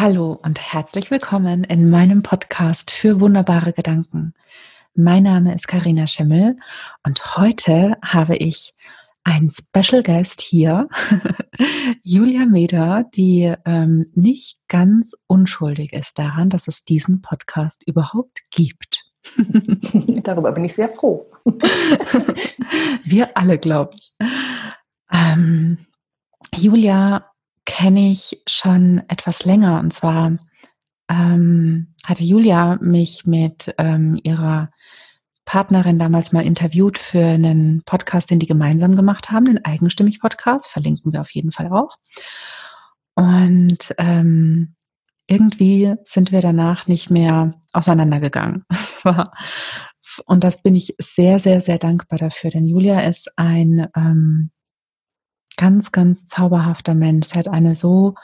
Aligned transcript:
Hallo 0.00 0.38
und 0.44 0.60
herzlich 0.60 1.10
willkommen 1.10 1.64
in 1.64 1.90
meinem 1.90 2.22
Podcast 2.22 2.92
für 2.92 3.20
wunderbare 3.20 3.72
Gedanken. 3.72 4.32
Mein 4.94 5.24
Name 5.24 5.52
ist 5.52 5.66
Karina 5.66 6.06
Schimmel 6.06 6.56
und 7.02 7.36
heute 7.36 7.96
habe 8.00 8.36
ich 8.36 8.76
einen 9.24 9.50
Special 9.50 10.04
Guest 10.04 10.40
hier, 10.40 10.88
Julia 12.04 12.46
Meder, 12.46 13.06
die 13.12 13.52
ähm, 13.64 14.06
nicht 14.14 14.60
ganz 14.68 15.16
unschuldig 15.26 15.92
ist 15.92 16.16
daran, 16.16 16.48
dass 16.48 16.68
es 16.68 16.84
diesen 16.84 17.20
Podcast 17.20 17.82
überhaupt 17.84 18.42
gibt. 18.50 19.04
Darüber 20.22 20.52
bin 20.52 20.64
ich 20.64 20.76
sehr 20.76 20.90
froh. 20.90 21.28
Wir 23.04 23.36
alle, 23.36 23.58
glaube 23.58 23.96
ich. 23.96 24.14
Ähm, 25.10 25.78
Julia 26.54 27.28
kenne 27.78 28.10
ich 28.10 28.42
schon 28.48 29.02
etwas 29.06 29.44
länger. 29.44 29.78
Und 29.78 29.92
zwar 29.92 30.36
ähm, 31.08 31.94
hatte 32.04 32.24
Julia 32.24 32.76
mich 32.80 33.24
mit 33.24 33.72
ähm, 33.78 34.18
ihrer 34.24 34.72
Partnerin 35.44 36.00
damals 36.00 36.32
mal 36.32 36.44
interviewt 36.44 36.98
für 36.98 37.24
einen 37.24 37.84
Podcast, 37.84 38.32
den 38.32 38.40
die 38.40 38.48
gemeinsam 38.48 38.96
gemacht 38.96 39.30
haben, 39.30 39.44
den 39.44 39.64
Eigenstimmig-Podcast. 39.64 40.66
Verlinken 40.66 41.12
wir 41.12 41.20
auf 41.20 41.30
jeden 41.30 41.52
Fall 41.52 41.68
auch. 41.68 41.98
Und 43.14 43.94
ähm, 43.98 44.74
irgendwie 45.28 45.94
sind 46.02 46.32
wir 46.32 46.40
danach 46.40 46.88
nicht 46.88 47.10
mehr 47.10 47.54
auseinandergegangen. 47.72 48.64
und 50.26 50.42
das 50.42 50.62
bin 50.62 50.74
ich 50.74 50.96
sehr, 50.98 51.38
sehr, 51.38 51.60
sehr 51.60 51.78
dankbar 51.78 52.18
dafür, 52.18 52.50
denn 52.50 52.64
Julia 52.64 53.02
ist 53.02 53.30
ein 53.36 53.86
ähm, 53.94 54.50
ganz, 55.58 55.92
ganz 55.92 56.26
zauberhafter 56.26 56.94
Mensch. 56.94 57.28
Sie 57.28 57.38
hat 57.38 57.48
eine 57.48 57.74
so 57.74 58.14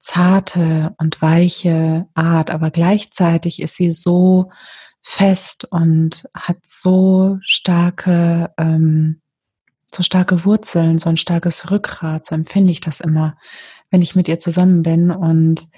zarte 0.00 0.96
und 0.98 1.22
weiche 1.22 2.06
Art, 2.14 2.50
aber 2.50 2.72
gleichzeitig 2.72 3.62
ist 3.62 3.76
sie 3.76 3.92
so 3.92 4.50
fest 5.02 5.66
und 5.70 6.28
hat 6.34 6.58
so 6.64 7.38
starke, 7.42 8.50
ähm, 8.58 9.20
so 9.94 10.02
starke 10.02 10.44
Wurzeln, 10.44 10.98
so 10.98 11.08
ein 11.08 11.16
starkes 11.16 11.70
Rückgrat. 11.70 12.26
So 12.26 12.34
empfinde 12.34 12.72
ich 12.72 12.80
das 12.80 12.98
immer, 13.00 13.36
wenn 13.90 14.02
ich 14.02 14.16
mit 14.16 14.26
ihr 14.26 14.40
zusammen 14.40 14.82
bin. 14.82 15.10
Und 15.12 15.68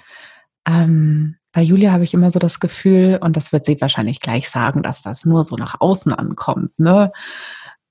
ähm, 0.67 1.37
bei 1.51 1.61
Julia 1.61 1.91
habe 1.91 2.03
ich 2.03 2.13
immer 2.13 2.31
so 2.31 2.39
das 2.39 2.59
Gefühl, 2.59 3.19
und 3.21 3.37
das 3.37 3.51
wird 3.51 3.65
sie 3.65 3.79
wahrscheinlich 3.79 4.19
gleich 4.19 4.49
sagen, 4.49 4.81
dass 4.81 5.01
das 5.01 5.25
nur 5.25 5.43
so 5.43 5.55
nach 5.55 5.79
außen 5.79 6.13
ankommt, 6.13 6.79
ne? 6.79 7.09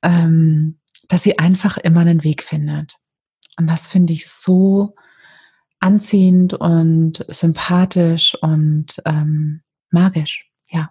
Ähm, 0.02 0.78
dass 1.08 1.22
sie 1.22 1.38
einfach 1.38 1.77
immer 1.78 2.00
einen 2.00 2.24
Weg 2.24 2.42
findet. 2.42 2.97
Und 3.58 3.69
das 3.69 3.86
finde 3.86 4.12
ich 4.12 4.28
so 4.28 4.94
anziehend 5.80 6.55
und 6.55 7.24
sympathisch 7.28 8.36
und 8.41 9.02
ähm, 9.05 9.62
magisch. 9.91 10.50
Ja, 10.70 10.91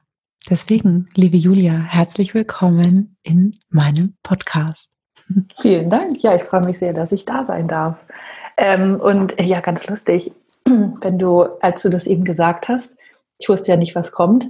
deswegen, 0.50 1.10
liebe 1.16 1.38
Julia, 1.38 1.74
herzlich 1.74 2.34
willkommen 2.34 3.18
in 3.24 3.52
meinem 3.70 4.16
Podcast. 4.24 4.94
Vielen 5.62 5.90
Dank. 5.90 6.22
Ja, 6.22 6.36
ich 6.36 6.44
freue 6.44 6.66
mich 6.66 6.80
sehr, 6.80 6.94
dass 6.94 7.12
ich 7.12 7.26
da 7.26 7.44
sein 7.44 7.68
darf. 7.68 7.98
Ähm, 8.58 9.00
und 9.00 9.34
ja, 9.42 9.62
ganz 9.62 9.88
lustig, 9.88 10.32
wenn 10.66 11.18
du, 11.18 11.42
als 11.62 11.82
du 11.82 11.90
das 11.90 12.08
eben 12.08 12.24
gesagt 12.24 12.68
hast, 12.68 12.96
ich 13.40 13.50
wusste 13.50 13.72
ja 13.72 13.78
nicht, 13.78 13.96
was 13.96 14.12
kommt, 14.12 14.46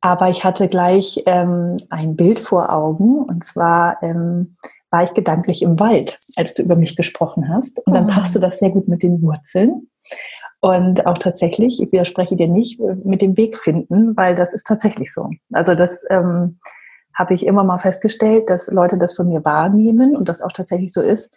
aber 0.00 0.30
ich 0.30 0.44
hatte 0.44 0.68
gleich 0.68 1.22
ähm, 1.26 1.78
ein 1.90 2.16
Bild 2.16 2.38
vor 2.38 2.72
Augen 2.72 3.18
und 3.18 3.44
zwar 3.44 4.02
ähm, 4.02 4.56
war 4.90 5.02
ich 5.02 5.14
gedanklich 5.14 5.62
im 5.62 5.78
Wald, 5.80 6.18
als 6.36 6.54
du 6.54 6.62
über 6.62 6.76
mich 6.76 6.96
gesprochen 6.96 7.48
hast. 7.48 7.84
Und 7.86 7.94
dann 7.94 8.06
oh. 8.06 8.12
passte 8.12 8.40
das 8.40 8.58
sehr 8.58 8.70
gut 8.70 8.88
mit 8.88 9.02
den 9.02 9.20
Wurzeln. 9.20 9.88
Und 10.60 11.06
auch 11.06 11.18
tatsächlich, 11.18 11.82
ich 11.82 11.92
widerspreche 11.92 12.36
dir 12.36 12.50
nicht, 12.50 12.80
mit 13.04 13.20
dem 13.20 13.36
Weg 13.36 13.58
finden, 13.58 14.16
weil 14.16 14.34
das 14.34 14.52
ist 14.52 14.66
tatsächlich 14.66 15.12
so. 15.12 15.30
Also 15.52 15.74
das 15.74 16.04
ähm, 16.08 16.58
habe 17.14 17.34
ich 17.34 17.46
immer 17.46 17.64
mal 17.64 17.78
festgestellt, 17.78 18.48
dass 18.48 18.68
Leute 18.68 18.96
das 18.98 19.14
von 19.14 19.28
mir 19.28 19.44
wahrnehmen 19.44 20.16
und 20.16 20.28
das 20.28 20.40
auch 20.40 20.52
tatsächlich 20.52 20.92
so 20.92 21.02
ist. 21.02 21.34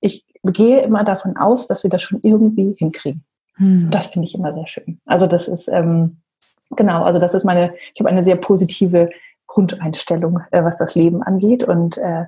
Ich 0.00 0.24
gehe 0.44 0.80
immer 0.80 1.04
davon 1.04 1.36
aus, 1.36 1.66
dass 1.66 1.82
wir 1.82 1.90
das 1.90 2.02
schon 2.02 2.20
irgendwie 2.22 2.74
hinkriegen. 2.78 3.22
Hm. 3.54 3.90
Das 3.90 4.08
finde 4.08 4.26
ich 4.26 4.34
immer 4.34 4.52
sehr 4.52 4.66
schön. 4.66 5.00
Also 5.06 5.26
das 5.26 5.48
ist, 5.48 5.68
ähm, 5.68 6.22
genau, 6.70 7.02
also 7.02 7.18
das 7.18 7.34
ist 7.34 7.44
meine, 7.44 7.74
ich 7.94 8.00
habe 8.00 8.10
eine 8.10 8.24
sehr 8.24 8.36
positive 8.36 9.10
Grundeinstellung, 9.46 10.40
äh, 10.50 10.62
was 10.62 10.76
das 10.76 10.94
Leben 10.94 11.22
angeht 11.22 11.64
und 11.64 11.98
äh, 11.98 12.24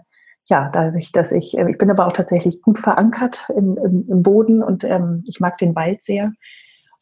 ja, 0.46 0.68
dadurch, 0.72 1.12
dass 1.12 1.32
ich, 1.32 1.56
äh, 1.56 1.70
ich 1.70 1.78
bin 1.78 1.90
aber 1.90 2.06
auch 2.06 2.12
tatsächlich 2.12 2.60
gut 2.60 2.78
verankert 2.78 3.48
im, 3.56 3.78
im, 3.78 4.06
im 4.08 4.22
Boden 4.22 4.62
und 4.62 4.84
ähm, 4.84 5.24
ich 5.26 5.40
mag 5.40 5.56
den 5.58 5.74
Wald 5.76 6.02
sehr. 6.02 6.28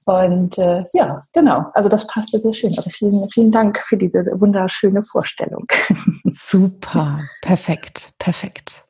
Und 0.07 0.59
äh, 0.59 0.81
ja, 0.93 1.21
genau, 1.33 1.65
also 1.75 1.89
das 1.89 2.07
passte 2.07 2.39
sehr 2.39 2.53
schön. 2.53 2.71
Also 2.77 2.91
vielen, 2.91 3.31
vielen 3.31 3.51
Dank 3.51 3.79
für 3.79 3.97
diese 3.97 4.19
wunderschöne 4.19 5.03
Vorstellung. 5.03 5.65
Super, 6.25 7.21
perfekt, 7.43 8.11
perfekt. 8.19 8.85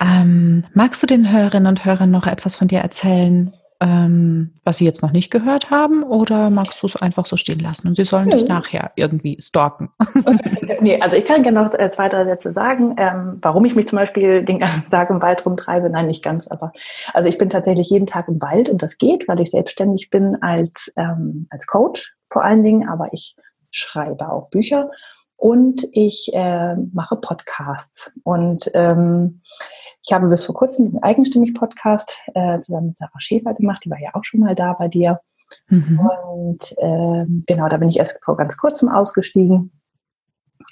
Ähm, 0.00 0.64
magst 0.74 1.02
du 1.02 1.06
den 1.06 1.30
Hörerinnen 1.30 1.66
und 1.66 1.84
Hörern 1.84 2.10
noch 2.10 2.26
etwas 2.26 2.56
von 2.56 2.68
dir 2.68 2.80
erzählen, 2.80 3.52
ähm, 3.80 4.52
was 4.64 4.76
Sie 4.76 4.84
jetzt 4.84 5.02
noch 5.02 5.12
nicht 5.12 5.30
gehört 5.30 5.70
haben, 5.70 6.02
oder 6.02 6.50
magst 6.50 6.82
du 6.82 6.86
es 6.86 6.96
einfach 6.96 7.24
so 7.24 7.36
stehen 7.36 7.60
lassen 7.60 7.88
und 7.88 7.96
Sie 7.96 8.04
sollen 8.04 8.28
dich 8.28 8.46
nachher 8.46 8.92
irgendwie 8.94 9.40
stalken? 9.40 9.90
nee, 10.80 11.00
also 11.00 11.16
ich 11.16 11.24
kann 11.24 11.42
gerne 11.42 11.62
noch 11.62 11.72
äh, 11.72 11.88
zwei, 11.88 12.08
drei 12.10 12.24
Sätze 12.24 12.52
sagen, 12.52 12.94
ähm, 12.98 13.38
warum 13.40 13.64
ich 13.64 13.74
mich 13.74 13.88
zum 13.88 13.96
Beispiel 13.96 14.44
den 14.44 14.58
ganzen 14.58 14.90
Tag 14.90 15.08
im 15.08 15.22
Wald 15.22 15.46
rumtreibe. 15.46 15.88
Nein, 15.88 16.08
nicht 16.08 16.22
ganz, 16.22 16.46
aber 16.46 16.72
also 17.14 17.28
ich 17.28 17.38
bin 17.38 17.48
tatsächlich 17.48 17.88
jeden 17.88 18.06
Tag 18.06 18.28
im 18.28 18.40
Wald 18.40 18.68
und 18.68 18.82
das 18.82 18.98
geht, 18.98 19.26
weil 19.28 19.40
ich 19.40 19.50
selbstständig 19.50 20.10
bin 20.10 20.36
als, 20.42 20.92
ähm, 20.96 21.46
als 21.50 21.66
Coach 21.66 22.16
vor 22.28 22.44
allen 22.44 22.62
Dingen, 22.62 22.88
aber 22.88 23.08
ich 23.12 23.34
schreibe 23.70 24.30
auch 24.30 24.50
Bücher 24.50 24.90
und 25.36 25.86
ich 25.92 26.30
äh, 26.34 26.74
mache 26.92 27.16
Podcasts 27.16 28.12
und 28.24 28.70
ähm, 28.74 29.40
ich 30.02 30.12
habe 30.12 30.28
bis 30.28 30.44
vor 30.44 30.54
kurzem 30.54 30.92
den 30.92 31.02
Eigenstimmig-Podcast 31.02 32.18
äh, 32.34 32.60
zusammen 32.60 32.88
mit 32.88 32.98
Sarah 32.98 33.20
Schäfer 33.20 33.54
gemacht, 33.54 33.82
die 33.84 33.90
war 33.90 34.00
ja 34.00 34.10
auch 34.14 34.24
schon 34.24 34.40
mal 34.40 34.54
da 34.54 34.72
bei 34.72 34.88
dir. 34.88 35.20
Mhm. 35.68 36.00
Und 36.28 36.72
äh, 36.78 37.26
genau, 37.46 37.68
da 37.68 37.76
bin 37.76 37.88
ich 37.88 37.98
erst 37.98 38.18
vor 38.24 38.36
ganz 38.36 38.56
kurzem 38.56 38.88
ausgestiegen. 38.88 39.72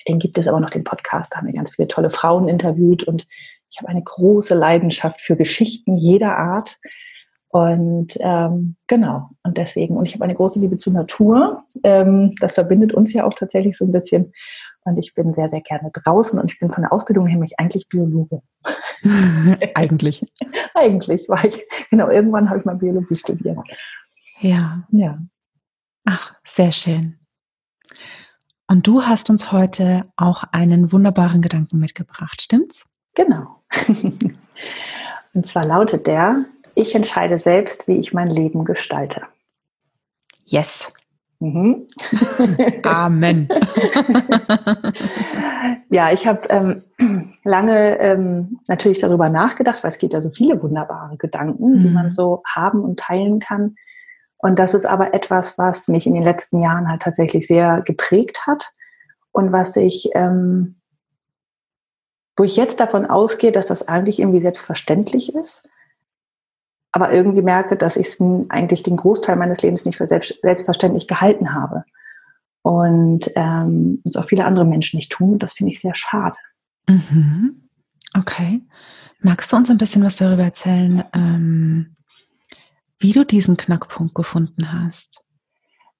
Den 0.07 0.19
gibt 0.19 0.39
es 0.39 0.49
aber 0.49 0.61
noch 0.61 0.71
den 0.71 0.85
Podcast, 0.85 1.33
da 1.33 1.39
haben 1.39 1.47
wir 1.47 1.55
ganz 1.55 1.75
viele 1.75 1.89
tolle 1.89 2.11
Frauen 2.11 2.49
interviewt 2.49 3.05
und 3.05 3.27
ich 3.71 3.79
habe 3.79 3.89
eine 3.89 4.03
große 4.03 4.55
Leidenschaft 4.55 5.21
für 5.21 5.37
Geschichten 5.37 5.97
jeder 5.97 6.37
Art. 6.37 6.79
Und 7.51 8.17
ähm, 8.21 8.77
genau, 8.87 9.27
und 9.43 9.57
deswegen, 9.57 9.97
und 9.97 10.07
ich 10.07 10.15
habe 10.15 10.25
eine 10.25 10.35
große 10.35 10.61
Liebe 10.61 10.77
zur 10.77 10.93
Natur. 10.93 11.65
Ähm, 11.83 12.35
das 12.41 12.53
verbindet 12.53 12.93
uns 12.93 13.13
ja 13.13 13.25
auch 13.25 13.35
tatsächlich 13.35 13.77
so 13.77 13.85
ein 13.85 13.93
bisschen. 13.93 14.33
Und 14.89 14.99
ich 14.99 15.15
bin 15.15 15.35
sehr, 15.35 15.49
sehr 15.49 15.61
gerne 15.61 15.91
draußen 15.93 16.39
und 16.41 16.51
ich 16.51 16.59
bin 16.59 16.71
von 16.71 16.83
der 16.83 16.93
Ausbildung 16.93 17.27
her 17.27 17.39
mich 17.39 17.59
eigentlich 17.59 17.87
Biologe. 17.89 18.39
eigentlich. 19.75 20.25
eigentlich 20.75 21.29
war 21.29 21.45
ich, 21.45 21.63
genau, 21.91 22.09
irgendwann 22.11 22.49
habe 22.49 22.61
ich 22.61 22.65
mal 22.65 22.77
Biologie 22.77 23.15
studiert. 23.15 23.59
Ja. 24.41 24.85
Ja. 24.91 25.19
Ach, 26.05 26.35
sehr 26.45 26.73
schön. 26.73 27.19
Und 28.67 28.87
du 28.87 29.03
hast 29.03 29.31
uns 29.31 29.53
heute 29.53 30.11
auch 30.17 30.45
einen 30.53 30.93
wunderbaren 30.93 31.43
Gedanken 31.43 31.79
mitgebracht, 31.79 32.43
stimmt's? 32.43 32.87
Genau. 33.15 33.63
Und 35.35 35.47
zwar 35.47 35.65
lautet 35.65 36.07
der, 36.07 36.45
ich 36.75 36.95
entscheide 36.95 37.39
selbst, 37.39 37.89
wie 37.89 37.97
ich 37.97 38.13
mein 38.13 38.29
Leben 38.29 38.65
gestalte. 38.65 39.23
Yes. 40.45 40.93
Mhm. 41.41 41.87
Amen. 42.83 43.49
ja, 45.91 46.13
ich 46.13 46.27
habe 46.27 46.49
ähm, 46.49 46.83
lange 47.45 47.99
ähm, 48.01 48.59
natürlich 48.67 49.01
darüber 49.01 49.29
nachgedacht, 49.29 49.85
weil 49.85 49.91
es 49.91 49.99
gibt 49.99 50.15
ja 50.15 50.23
so 50.23 50.31
viele 50.31 50.61
wunderbare 50.61 51.17
Gedanken, 51.17 51.75
mhm. 51.75 51.83
die 51.83 51.91
man 51.91 52.13
so 52.13 52.43
haben 52.45 52.83
und 52.83 52.99
teilen 52.99 53.39
kann. 53.39 53.77
Und 54.39 54.59
das 54.59 54.75
ist 54.75 54.87
aber 54.87 55.15
etwas, 55.15 55.59
was 55.59 55.89
mich 55.89 56.07
in 56.07 56.15
den 56.15 56.25
letzten 56.25 56.61
Jahren 56.61 56.89
halt 56.89 57.03
tatsächlich 57.03 57.47
sehr 57.47 57.83
geprägt 57.83 58.47
hat 58.47 58.73
und 59.31 59.53
was 59.53 59.77
ich, 59.77 60.11
ähm, 60.15 60.77
wo 62.37 62.45
ich 62.45 62.57
jetzt 62.57 62.81
davon 62.81 63.07
ausgehe, 63.07 63.53
dass 63.53 63.67
das 63.67 63.87
eigentlich 63.87 64.21
irgendwie 64.21 64.43
selbstverständlich 64.43 65.35
ist 65.35 65.69
aber 66.93 67.13
irgendwie 67.13 67.43
merke, 67.43 67.77
dass 67.77 67.97
ich 67.97 68.09
es 68.09 68.21
eigentlich 68.49 68.83
den 68.83 68.97
Großteil 68.97 69.37
meines 69.37 69.63
Lebens 69.63 69.85
nicht 69.85 69.97
für 69.97 70.07
selbst, 70.07 70.39
selbstverständlich 70.43 71.07
gehalten 71.07 71.55
habe. 71.55 71.85
Und 72.63 73.31
ähm, 73.37 74.01
uns 74.05 74.17
auch 74.17 74.27
viele 74.27 74.45
andere 74.45 74.65
Menschen 74.65 74.97
nicht 74.97 75.13
tun. 75.13 75.35
Und 75.35 75.43
das 75.43 75.55
finde 75.55 75.73
ich 75.73 75.81
sehr 75.81 75.95
schade. 75.95 76.37
Mhm. 76.89 77.69
Okay. 78.17 78.63
Magst 79.21 79.53
du 79.53 79.57
uns 79.57 79.71
ein 79.71 79.79
bisschen 79.79 80.05
was 80.05 80.17
darüber 80.17 80.45
erzählen, 80.45 81.05
ähm, 81.13 81.97
wie 82.99 83.13
du 83.13 83.25
diesen 83.25 83.57
Knackpunkt 83.57 84.15
gefunden 84.15 84.73
hast? 84.73 85.25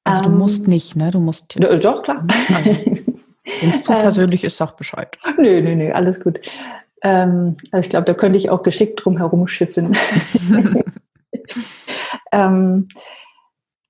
Also 0.05 0.23
du 0.23 0.31
musst 0.31 0.65
ähm, 0.65 0.71
nicht, 0.71 0.97
ne? 0.97 1.11
Du 1.11 1.21
musst. 1.21 1.57
Doch, 1.59 2.03
klar. 2.03 2.27
Also, 2.55 2.71
Wenn 3.61 3.71
es 3.71 3.83
zu 3.83 3.93
ähm, 3.93 3.99
persönlich 3.99 4.45
ist, 4.45 4.57
sag 4.57 4.77
Bescheid. 4.77 5.19
Nö, 5.39 5.61
nö, 5.61 5.75
nö, 5.75 5.93
alles 5.93 6.21
gut. 6.21 6.41
Ähm, 7.03 7.57
also 7.71 7.85
ich 7.85 7.91
glaube, 7.91 8.07
da 8.07 8.15
könnte 8.15 8.39
ich 8.39 8.51
auch 8.51 8.63
geschickt 8.63 9.05
drum 9.05 9.19
herum 9.19 9.49
schiffen. 9.49 9.97
ähm, 12.33 12.87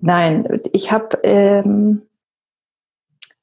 Nein, 0.01 0.61
ich 0.73 0.93
habe 0.93 1.19
ähm, 1.25 2.03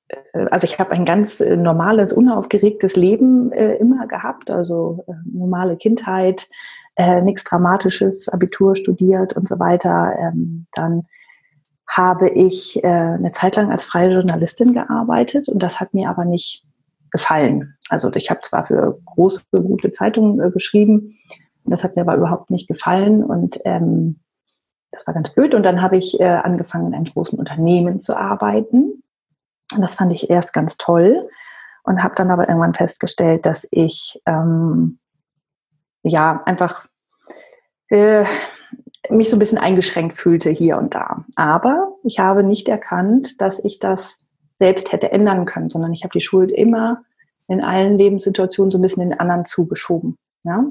äh, 0.08 0.46
also 0.52 0.66
ich 0.66 0.80
habe 0.80 0.92
ein 0.92 1.06
ganz 1.06 1.42
äh, 1.42 1.56
normales, 1.58 2.14
unaufgeregtes 2.14 2.96
Leben 2.96 3.52
äh, 3.52 3.76
immer 3.76 4.08
gehabt, 4.08 4.50
also 4.50 5.04
äh, 5.08 5.14
normale 5.26 5.76
Kindheit, 5.78 6.48
äh, 6.96 7.22
nichts 7.22 7.44
Dramatisches, 7.44 8.30
Abitur 8.30 8.76
studiert 8.76 9.34
und 9.34 9.48
so 9.48 9.60
weiter. 9.60 10.16
Ähm, 10.20 10.68
dann 10.74 11.04
habe 11.88 12.30
ich 12.30 12.84
äh, 12.84 12.88
eine 12.88 13.32
Zeit 13.34 13.58
lang 13.58 13.72
als 13.72 13.86
freie 13.86 14.14
Journalistin 14.14 14.74
gearbeitet 14.74 15.50
und 15.50 15.62
das 15.62 15.80
hat 15.80 15.94
mir 15.94 16.10
aber 16.10 16.26
nicht 16.26 16.65
gefallen. 17.16 17.76
Also 17.90 18.12
ich 18.14 18.30
habe 18.30 18.42
zwar 18.42 18.68
für 18.68 19.00
große, 19.06 19.42
gute 19.52 19.92
Zeitungen 19.92 20.52
geschrieben, 20.52 21.18
das 21.64 21.84
hat 21.84 21.96
mir 21.96 22.04
aber 22.04 22.16
überhaupt 22.16 22.52
nicht 22.52 22.68
gefallen 22.68 23.24
und 23.24 23.60
ähm, 23.66 24.20
das 24.92 25.08
war 25.08 25.14
ganz 25.14 25.32
blöd. 25.32 25.56
Und 25.56 25.64
dann 25.64 25.82
habe 25.82 25.98
ich 25.98 26.22
angefangen, 26.22 26.88
in 26.88 26.94
einem 26.94 27.06
großen 27.06 27.38
Unternehmen 27.38 28.00
zu 28.00 28.16
arbeiten 28.16 29.04
und 29.74 29.82
das 29.82 29.96
fand 29.96 30.12
ich 30.12 30.30
erst 30.30 30.54
ganz 30.54 30.78
toll 30.78 31.28
und 31.84 32.04
habe 32.04 32.16
dann 32.16 32.32
aber 32.32 32.48
irgendwann 32.48 32.74
festgestellt, 32.74 33.46
dass 33.46 33.68
ich 33.72 34.22
ähm, 34.26 35.00
ja 36.04 36.44
einfach 36.46 36.86
äh, 37.90 38.26
mich 39.10 39.30
so 39.30 39.36
ein 39.36 39.40
bisschen 39.40 39.58
eingeschränkt 39.58 40.14
fühlte 40.14 40.50
hier 40.50 40.78
und 40.78 40.96
da. 40.96 41.26
Aber 41.36 41.94
ich 42.04 42.20
habe 42.20 42.44
nicht 42.44 42.68
erkannt, 42.68 43.40
dass 43.42 43.64
ich 43.64 43.80
das 43.80 44.18
selbst 44.58 44.92
hätte 44.92 45.12
ändern 45.12 45.46
können, 45.46 45.70
sondern 45.70 45.94
ich 45.94 46.04
habe 46.04 46.14
die 46.14 46.22
Schuld 46.22 46.52
immer 46.52 47.04
in 47.48 47.62
allen 47.62 47.98
Lebenssituationen 47.98 48.72
so 48.72 48.78
ein 48.78 48.82
bisschen 48.82 49.10
den 49.10 49.20
anderen 49.20 49.46
zugeschoben. 49.46 50.18
Ja? 50.44 50.66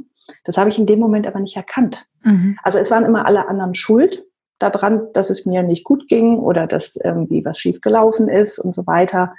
Das 0.45 0.57
habe 0.57 0.71
ich 0.71 0.79
in 0.79 0.87
dem 0.87 0.99
Moment 0.99 1.27
aber 1.27 1.41
nicht 1.41 1.57
erkannt. 1.57 2.07
Mhm. 2.23 2.57
Also 2.63 2.79
es 2.79 2.91
waren 2.91 3.05
immer 3.05 3.27
alle 3.27 3.49
anderen 3.49 3.75
schuld 3.75 4.25
daran, 4.59 5.09
dass 5.13 5.31
es 5.31 5.47
mir 5.47 5.63
nicht 5.63 5.85
gut 5.85 6.09
ging 6.09 6.39
oder 6.39 6.67
dass 6.67 6.97
irgendwie 6.97 7.45
was 7.45 7.59
schief 7.59 7.81
gelaufen 7.81 8.29
ist 8.29 8.59
und 8.59 8.75
so 8.75 8.87
weiter. 8.87 9.35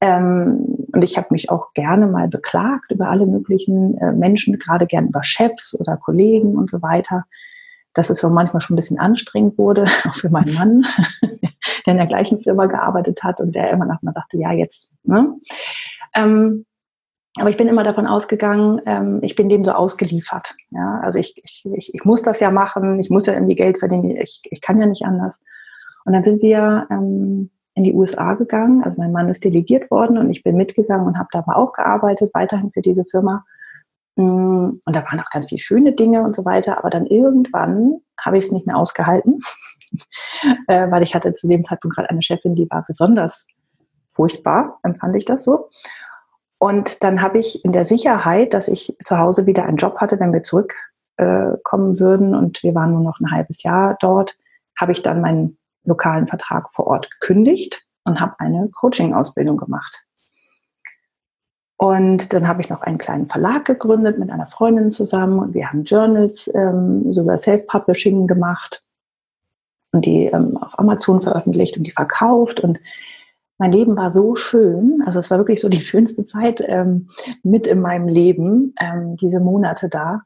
Ähm, 0.00 0.86
und 0.92 1.02
ich 1.02 1.16
habe 1.16 1.28
mich 1.30 1.50
auch 1.50 1.72
gerne 1.72 2.06
mal 2.06 2.28
beklagt 2.28 2.90
über 2.90 3.08
alle 3.08 3.26
möglichen 3.26 3.96
äh, 3.98 4.12
Menschen, 4.12 4.58
gerade 4.58 4.86
gern 4.86 5.08
über 5.08 5.24
Chefs 5.24 5.78
oder 5.78 5.96
Kollegen 5.96 6.56
und 6.56 6.70
so 6.70 6.82
weiter, 6.82 7.24
dass 7.94 8.10
es 8.10 8.18
so 8.18 8.28
manchmal 8.28 8.60
schon 8.60 8.74
ein 8.74 8.80
bisschen 8.80 8.98
anstrengend 8.98 9.56
wurde, 9.56 9.86
auch 10.08 10.14
für 10.14 10.28
meinen 10.28 10.54
Mann, 10.54 10.84
der 11.86 11.92
in 11.92 11.98
der 11.98 12.06
gleichen 12.06 12.38
Firma 12.38 12.66
gearbeitet 12.66 13.22
hat 13.22 13.40
und 13.40 13.54
der 13.54 13.70
immer 13.70 13.86
nach 13.86 14.02
mal 14.02 14.12
dachte, 14.12 14.36
ja, 14.36 14.52
jetzt. 14.52 14.90
Ne? 15.04 15.34
Ähm, 16.14 16.66
aber 17.38 17.50
ich 17.50 17.56
bin 17.56 17.68
immer 17.68 17.84
davon 17.84 18.06
ausgegangen, 18.06 18.80
ähm, 18.86 19.20
ich 19.22 19.36
bin 19.36 19.48
dem 19.48 19.64
so 19.64 19.72
ausgeliefert. 19.72 20.54
Ja? 20.70 21.00
Also 21.02 21.18
ich, 21.18 21.34
ich, 21.42 21.64
ich, 21.72 21.94
ich 21.94 22.04
muss 22.04 22.22
das 22.22 22.40
ja 22.40 22.50
machen, 22.50 22.98
ich 22.98 23.10
muss 23.10 23.26
ja 23.26 23.34
irgendwie 23.34 23.54
Geld 23.54 23.78
verdienen, 23.78 24.16
ich, 24.16 24.42
ich 24.44 24.60
kann 24.60 24.80
ja 24.80 24.86
nicht 24.86 25.04
anders. 25.04 25.38
Und 26.04 26.12
dann 26.12 26.24
sind 26.24 26.40
wir 26.42 26.86
ähm, 26.90 27.50
in 27.74 27.84
die 27.84 27.92
USA 27.92 28.34
gegangen. 28.34 28.82
Also 28.82 29.00
mein 29.00 29.12
Mann 29.12 29.28
ist 29.28 29.44
delegiert 29.44 29.90
worden 29.90 30.16
und 30.18 30.30
ich 30.30 30.42
bin 30.42 30.56
mitgegangen 30.56 31.06
und 31.06 31.18
habe 31.18 31.28
da 31.30 31.40
aber 31.40 31.56
auch 31.56 31.72
gearbeitet, 31.72 32.30
weiterhin 32.32 32.72
für 32.72 32.80
diese 32.80 33.04
Firma. 33.04 33.44
Mm, 34.16 34.80
und 34.84 34.96
da 34.96 35.04
waren 35.04 35.20
auch 35.20 35.30
ganz 35.30 35.46
viele 35.48 35.60
schöne 35.60 35.92
Dinge 35.92 36.22
und 36.22 36.34
so 36.34 36.44
weiter. 36.44 36.78
Aber 36.78 36.90
dann 36.90 37.06
irgendwann 37.06 38.00
habe 38.20 38.38
ich 38.38 38.46
es 38.46 38.52
nicht 38.52 38.66
mehr 38.66 38.76
ausgehalten, 38.76 39.40
äh, 40.68 40.90
weil 40.90 41.02
ich 41.02 41.14
hatte 41.14 41.34
zu 41.34 41.46
dem 41.46 41.64
Zeitpunkt 41.64 41.96
gerade 41.96 42.10
eine 42.10 42.22
Chefin, 42.22 42.54
die 42.54 42.68
war 42.70 42.84
besonders 42.86 43.46
furchtbar, 44.08 44.78
empfand 44.82 45.14
ich 45.16 45.24
das 45.24 45.44
so. 45.44 45.68
Und 46.58 47.04
dann 47.04 47.20
habe 47.20 47.38
ich 47.38 47.64
in 47.64 47.72
der 47.72 47.84
Sicherheit, 47.84 48.54
dass 48.54 48.68
ich 48.68 48.96
zu 49.04 49.18
Hause 49.18 49.44
wieder 49.44 49.64
einen 49.64 49.76
Job 49.76 49.98
hatte, 49.98 50.18
wenn 50.18 50.32
wir 50.32 50.42
zurückkommen 50.42 51.96
äh, 51.96 52.00
würden 52.00 52.34
und 52.34 52.62
wir 52.62 52.74
waren 52.74 52.92
nur 52.92 53.02
noch 53.02 53.20
ein 53.20 53.30
halbes 53.30 53.62
Jahr 53.62 53.96
dort, 54.00 54.36
habe 54.78 54.92
ich 54.92 55.02
dann 55.02 55.20
meinen 55.20 55.58
lokalen 55.84 56.26
Vertrag 56.26 56.72
vor 56.74 56.86
Ort 56.86 57.10
gekündigt 57.20 57.84
und 58.04 58.20
habe 58.20 58.34
eine 58.38 58.70
Coaching-Ausbildung 58.70 59.58
gemacht. 59.58 60.05
Und 61.78 62.32
dann 62.32 62.48
habe 62.48 62.62
ich 62.62 62.70
noch 62.70 62.82
einen 62.82 62.98
kleinen 62.98 63.28
Verlag 63.28 63.66
gegründet 63.66 64.18
mit 64.18 64.30
einer 64.30 64.46
Freundin 64.46 64.90
zusammen 64.90 65.38
und 65.38 65.54
wir 65.54 65.68
haben 65.68 65.84
Journals 65.84 66.52
ähm, 66.54 67.12
sogar 67.12 67.38
Self-Publishing 67.38 68.26
gemacht 68.26 68.82
und 69.92 70.06
die 70.06 70.26
ähm, 70.26 70.56
auf 70.56 70.78
Amazon 70.78 71.20
veröffentlicht 71.20 71.76
und 71.76 71.86
die 71.86 71.92
verkauft 71.92 72.60
und 72.60 72.78
mein 73.58 73.72
Leben 73.72 73.96
war 73.96 74.10
so 74.10 74.36
schön. 74.36 75.02
Also 75.06 75.18
es 75.18 75.30
war 75.30 75.38
wirklich 75.38 75.60
so 75.60 75.68
die 75.68 75.80
schönste 75.82 76.26
Zeit 76.26 76.62
ähm, 76.66 77.08
mit 77.42 77.66
in 77.66 77.80
meinem 77.80 78.08
Leben, 78.08 78.74
ähm, 78.80 79.16
diese 79.16 79.40
Monate 79.40 79.88
da. 79.88 80.22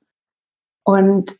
Und 0.85 1.37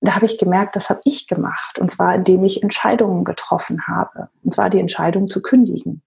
da 0.00 0.14
habe 0.14 0.26
ich 0.26 0.38
gemerkt, 0.38 0.76
das 0.76 0.88
habe 0.88 1.00
ich 1.04 1.26
gemacht. 1.26 1.78
Und 1.78 1.90
zwar, 1.90 2.14
indem 2.14 2.44
ich 2.44 2.62
Entscheidungen 2.62 3.24
getroffen 3.24 3.86
habe. 3.86 4.30
Und 4.42 4.54
zwar 4.54 4.70
die 4.70 4.80
Entscheidung 4.80 5.28
zu 5.28 5.42
kündigen. 5.42 6.02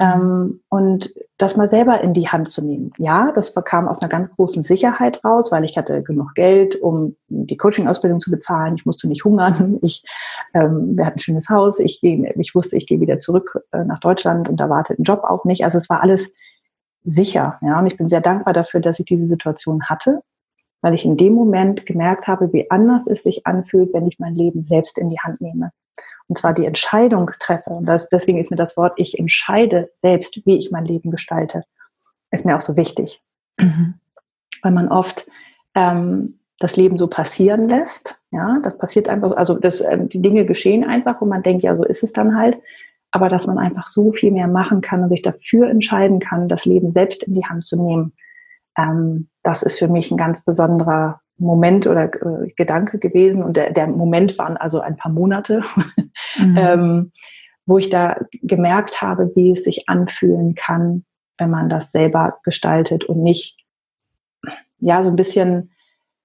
Ähm, 0.00 0.62
und 0.70 1.12
das 1.36 1.58
mal 1.58 1.68
selber 1.68 2.00
in 2.00 2.14
die 2.14 2.26
Hand 2.26 2.48
zu 2.48 2.64
nehmen. 2.64 2.90
Ja, 2.96 3.32
das 3.32 3.54
kam 3.66 3.86
aus 3.86 4.00
einer 4.00 4.08
ganz 4.08 4.30
großen 4.30 4.62
Sicherheit 4.62 5.22
raus, 5.22 5.52
weil 5.52 5.62
ich 5.62 5.76
hatte 5.76 6.02
genug 6.02 6.34
Geld, 6.34 6.76
um 6.76 7.16
die 7.28 7.58
Coaching-Ausbildung 7.58 8.18
zu 8.18 8.30
bezahlen. 8.30 8.76
Ich 8.76 8.86
musste 8.86 9.08
nicht 9.08 9.24
hungern. 9.24 9.78
Ich, 9.82 10.02
ähm, 10.54 10.96
wir 10.96 11.04
hatten 11.04 11.18
ein 11.18 11.22
schönes 11.22 11.50
Haus. 11.50 11.80
Ich, 11.80 12.02
ich 12.02 12.54
wusste, 12.54 12.76
ich 12.76 12.86
gehe 12.86 13.00
wieder 13.00 13.20
zurück 13.20 13.62
äh, 13.72 13.84
nach 13.84 14.00
Deutschland 14.00 14.48
und 14.48 14.58
da 14.58 14.70
wartet 14.70 14.98
ein 14.98 15.04
Job 15.04 15.22
auf 15.22 15.44
mich. 15.44 15.64
Also 15.64 15.78
es 15.78 15.90
war 15.90 16.02
alles 16.02 16.32
sicher. 17.04 17.58
Ja, 17.60 17.78
und 17.78 17.86
ich 17.86 17.96
bin 17.98 18.08
sehr 18.08 18.20
dankbar 18.22 18.54
dafür, 18.54 18.80
dass 18.80 18.98
ich 19.00 19.06
diese 19.06 19.26
Situation 19.26 19.84
hatte, 19.84 20.20
weil 20.80 20.94
ich 20.94 21.04
in 21.04 21.18
dem 21.18 21.34
Moment 21.34 21.84
gemerkt 21.84 22.26
habe, 22.26 22.52
wie 22.54 22.70
anders 22.70 23.06
es 23.06 23.22
sich 23.22 23.46
anfühlt, 23.46 23.92
wenn 23.92 24.06
ich 24.06 24.18
mein 24.18 24.34
Leben 24.34 24.62
selbst 24.62 24.96
in 24.98 25.10
die 25.10 25.20
Hand 25.20 25.40
nehme 25.42 25.72
und 26.30 26.38
zwar 26.38 26.54
die 26.54 26.64
Entscheidung 26.64 27.28
treffe, 27.40 27.70
und 27.70 27.86
das, 27.86 28.08
deswegen 28.08 28.38
ist 28.38 28.52
mir 28.52 28.56
das 28.56 28.76
Wort, 28.76 28.92
ich 28.96 29.18
entscheide 29.18 29.90
selbst, 29.94 30.40
wie 30.46 30.58
ich 30.58 30.70
mein 30.70 30.84
Leben 30.84 31.10
gestalte, 31.10 31.64
ist 32.30 32.46
mir 32.46 32.56
auch 32.56 32.60
so 32.60 32.76
wichtig. 32.76 33.20
Mhm. 33.58 33.94
Weil 34.62 34.70
man 34.70 34.88
oft 34.88 35.26
ähm, 35.74 36.38
das 36.60 36.76
Leben 36.76 36.98
so 36.98 37.08
passieren 37.08 37.68
lässt. 37.68 38.20
Ja, 38.30 38.60
das 38.62 38.78
passiert 38.78 39.08
einfach, 39.08 39.32
also 39.32 39.58
das, 39.58 39.80
ähm, 39.80 40.08
die 40.08 40.22
Dinge 40.22 40.46
geschehen 40.46 40.84
einfach 40.84 41.20
und 41.20 41.30
man 41.30 41.42
denkt, 41.42 41.64
ja, 41.64 41.76
so 41.76 41.82
ist 41.84 42.04
es 42.04 42.12
dann 42.12 42.36
halt. 42.36 42.58
Aber 43.10 43.28
dass 43.28 43.48
man 43.48 43.58
einfach 43.58 43.88
so 43.88 44.12
viel 44.12 44.30
mehr 44.30 44.46
machen 44.46 44.82
kann 44.82 45.02
und 45.02 45.08
sich 45.08 45.22
dafür 45.22 45.68
entscheiden 45.68 46.20
kann, 46.20 46.46
das 46.46 46.64
Leben 46.64 46.92
selbst 46.92 47.24
in 47.24 47.34
die 47.34 47.44
Hand 47.44 47.66
zu 47.66 47.76
nehmen, 47.76 48.12
ähm, 48.78 49.28
das 49.42 49.64
ist 49.64 49.80
für 49.80 49.88
mich 49.88 50.12
ein 50.12 50.16
ganz 50.16 50.44
besonderer 50.44 51.20
Moment 51.40 51.86
oder 51.86 52.04
äh, 52.14 52.52
Gedanke 52.56 52.98
gewesen 52.98 53.42
und 53.42 53.56
der, 53.56 53.72
der 53.72 53.86
Moment 53.86 54.38
waren 54.38 54.56
also 54.56 54.80
ein 54.80 54.96
paar 54.96 55.10
Monate, 55.10 55.62
mhm. 56.38 56.56
ähm, 56.56 57.12
wo 57.66 57.78
ich 57.78 57.90
da 57.90 58.16
gemerkt 58.42 59.00
habe, 59.00 59.32
wie 59.34 59.52
es 59.52 59.64
sich 59.64 59.88
anfühlen 59.88 60.54
kann, 60.54 61.04
wenn 61.38 61.50
man 61.50 61.68
das 61.68 61.92
selber 61.92 62.38
gestaltet 62.44 63.04
und 63.04 63.22
nicht, 63.22 63.58
ja, 64.78 65.02
so 65.02 65.10
ein 65.10 65.16
bisschen, 65.16 65.72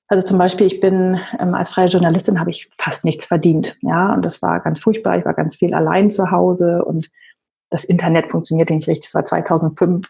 also 0.07 0.27
zum 0.27 0.37
Beispiel, 0.37 0.67
ich 0.67 0.79
bin 0.79 1.19
ähm, 1.39 1.55
als 1.55 1.69
freie 1.69 1.87
Journalistin 1.87 2.39
habe 2.39 2.51
ich 2.51 2.69
fast 2.77 3.05
nichts 3.05 3.25
verdient, 3.25 3.77
ja, 3.81 4.13
und 4.13 4.23
das 4.23 4.41
war 4.41 4.59
ganz 4.59 4.81
furchtbar. 4.81 5.17
Ich 5.17 5.25
war 5.25 5.33
ganz 5.33 5.55
viel 5.55 5.73
allein 5.73 6.11
zu 6.11 6.31
Hause 6.31 6.83
und 6.83 7.09
das 7.69 7.83
Internet 7.83 8.27
funktionierte 8.29 8.73
nicht 8.73 8.87
richtig, 8.87 9.11
das 9.11 9.15
war 9.15 9.25
2005. 9.25 10.07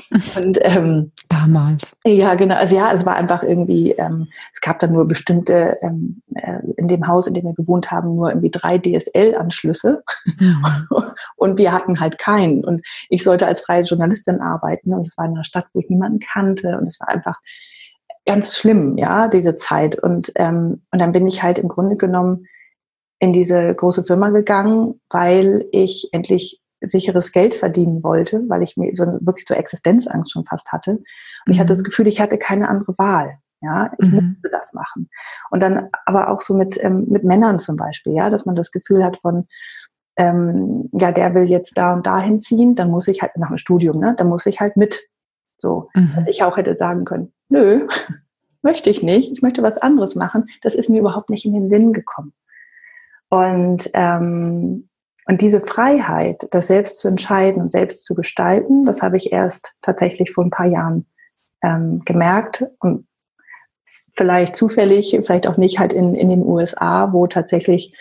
Und, 0.36 0.58
ähm, 0.62 1.12
Damals. 1.28 1.96
Ja, 2.04 2.34
genau. 2.34 2.54
Also 2.54 2.76
ja, 2.76 2.92
es 2.92 3.04
war 3.04 3.16
einfach 3.16 3.42
irgendwie, 3.42 3.92
ähm, 3.92 4.28
es 4.52 4.60
gab 4.60 4.78
dann 4.78 4.92
nur 4.92 5.06
bestimmte, 5.06 5.76
ähm, 5.82 6.22
äh, 6.34 6.60
in 6.76 6.88
dem 6.88 7.06
Haus, 7.06 7.26
in 7.26 7.34
dem 7.34 7.44
wir 7.44 7.54
gewohnt 7.54 7.90
haben, 7.90 8.14
nur 8.14 8.30
irgendwie 8.30 8.50
drei 8.50 8.78
DSL-Anschlüsse. 8.78 10.02
Mhm. 10.38 10.64
Und 11.36 11.58
wir 11.58 11.72
hatten 11.72 12.00
halt 12.00 12.18
keinen. 12.18 12.64
Und 12.64 12.82
ich 13.08 13.24
sollte 13.24 13.46
als 13.46 13.62
freie 13.62 13.82
Journalistin 13.82 14.40
arbeiten. 14.40 14.94
Und 14.94 15.06
es 15.06 15.18
war 15.18 15.26
in 15.26 15.32
einer 15.32 15.44
Stadt, 15.44 15.66
wo 15.72 15.80
ich 15.80 15.90
niemanden 15.90 16.20
kannte. 16.20 16.78
Und 16.78 16.86
es 16.86 17.00
war 17.00 17.08
einfach 17.08 17.40
ganz 18.24 18.56
schlimm, 18.56 18.96
ja, 18.96 19.28
diese 19.28 19.56
Zeit. 19.56 20.00
Und, 20.00 20.32
ähm, 20.36 20.82
und 20.92 21.00
dann 21.00 21.12
bin 21.12 21.26
ich 21.26 21.42
halt 21.42 21.58
im 21.58 21.68
Grunde 21.68 21.96
genommen 21.96 22.46
in 23.18 23.32
diese 23.32 23.74
große 23.74 24.04
Firma 24.04 24.30
gegangen, 24.30 25.00
weil 25.10 25.66
ich 25.70 26.08
endlich 26.12 26.61
sicheres 26.90 27.32
Geld 27.32 27.54
verdienen 27.54 28.02
wollte, 28.02 28.42
weil 28.48 28.62
ich 28.62 28.76
mir 28.76 28.90
so 28.94 29.04
wirklich 29.20 29.46
so 29.46 29.54
Existenzangst 29.54 30.32
schon 30.32 30.44
fast 30.44 30.72
hatte. 30.72 30.92
Und 30.92 31.02
mhm. 31.46 31.52
ich 31.52 31.58
hatte 31.58 31.68
das 31.68 31.80
mhm. 31.80 31.84
Gefühl, 31.84 32.06
ich 32.06 32.20
hatte 32.20 32.38
keine 32.38 32.68
andere 32.68 32.94
Wahl. 32.98 33.38
Ja, 33.60 33.92
ich 33.98 34.08
mhm. 34.08 34.36
musste 34.42 34.50
das 34.50 34.72
machen. 34.72 35.08
Und 35.50 35.60
dann 35.60 35.88
aber 36.04 36.30
auch 36.30 36.40
so 36.40 36.54
mit, 36.54 36.82
ähm, 36.82 37.06
mit 37.08 37.22
Männern 37.22 37.60
zum 37.60 37.76
Beispiel, 37.76 38.12
ja, 38.12 38.28
dass 38.28 38.44
man 38.44 38.56
das 38.56 38.72
Gefühl 38.72 39.04
hat 39.04 39.18
von, 39.18 39.46
ähm, 40.16 40.90
ja, 40.92 41.12
der 41.12 41.34
will 41.34 41.44
jetzt 41.44 41.78
da 41.78 41.94
und 41.94 42.04
dahin 42.04 42.42
ziehen, 42.42 42.74
dann 42.74 42.90
muss 42.90 43.06
ich 43.06 43.22
halt 43.22 43.36
nach 43.36 43.48
dem 43.48 43.58
Studium, 43.58 43.98
ne, 43.98 44.14
dann 44.16 44.28
muss 44.28 44.46
ich 44.46 44.60
halt 44.60 44.76
mit. 44.76 45.00
So, 45.56 45.88
mhm. 45.94 46.10
dass 46.16 46.26
ich 46.26 46.42
auch 46.42 46.56
hätte 46.56 46.74
sagen 46.74 47.04
können, 47.04 47.32
nö, 47.48 47.86
möchte 48.62 48.90
ich 48.90 49.02
nicht, 49.02 49.30
ich 49.30 49.42
möchte 49.42 49.62
was 49.62 49.78
anderes 49.78 50.16
machen. 50.16 50.48
Das 50.62 50.74
ist 50.74 50.90
mir 50.90 50.98
überhaupt 50.98 51.30
nicht 51.30 51.44
in 51.44 51.52
den 51.52 51.70
Sinn 51.70 51.92
gekommen. 51.92 52.32
Und 53.28 53.90
ähm, 53.94 54.88
und 55.26 55.40
diese 55.40 55.60
Freiheit, 55.60 56.48
das 56.50 56.66
selbst 56.66 56.98
zu 56.98 57.08
entscheiden, 57.08 57.70
selbst 57.70 58.04
zu 58.04 58.14
gestalten, 58.14 58.84
das 58.84 59.02
habe 59.02 59.16
ich 59.16 59.32
erst 59.32 59.72
tatsächlich 59.80 60.32
vor 60.32 60.44
ein 60.44 60.50
paar 60.50 60.66
Jahren 60.66 61.06
ähm, 61.62 62.02
gemerkt 62.04 62.64
und 62.80 63.06
vielleicht 64.14 64.56
zufällig, 64.56 65.18
vielleicht 65.24 65.46
auch 65.46 65.56
nicht 65.56 65.78
halt 65.78 65.92
in, 65.92 66.14
in 66.14 66.28
den 66.28 66.44
USA, 66.44 67.12
wo 67.12 67.26
tatsächlich 67.26 67.94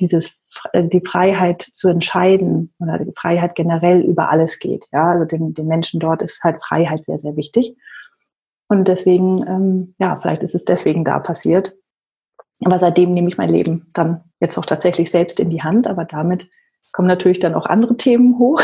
dieses, 0.00 0.42
äh, 0.72 0.82
die 0.88 1.02
Freiheit 1.06 1.62
zu 1.62 1.88
entscheiden 1.88 2.74
oder 2.80 2.98
die 2.98 3.12
Freiheit 3.16 3.54
generell 3.54 4.00
über 4.00 4.30
alles 4.30 4.58
geht. 4.58 4.86
Ja, 4.92 5.12
also 5.12 5.24
den, 5.24 5.54
den 5.54 5.66
Menschen 5.66 6.00
dort 6.00 6.20
ist 6.20 6.42
halt 6.42 6.62
Freiheit 6.62 7.04
sehr, 7.06 7.18
sehr 7.18 7.36
wichtig. 7.36 7.76
Und 8.68 8.88
deswegen, 8.88 9.46
ähm, 9.46 9.94
ja, 9.98 10.18
vielleicht 10.20 10.42
ist 10.42 10.54
es 10.54 10.64
deswegen 10.64 11.04
da 11.04 11.20
passiert. 11.20 11.74
Aber 12.64 12.78
seitdem 12.78 13.14
nehme 13.14 13.28
ich 13.28 13.38
mein 13.38 13.50
Leben 13.50 13.90
dann 13.92 14.24
jetzt 14.40 14.58
auch 14.58 14.66
tatsächlich 14.66 15.10
selbst 15.10 15.40
in 15.40 15.50
die 15.50 15.62
Hand. 15.62 15.86
Aber 15.86 16.04
damit 16.04 16.48
kommen 16.92 17.08
natürlich 17.08 17.40
dann 17.40 17.54
auch 17.54 17.66
andere 17.66 17.96
Themen 17.96 18.38
hoch. 18.38 18.60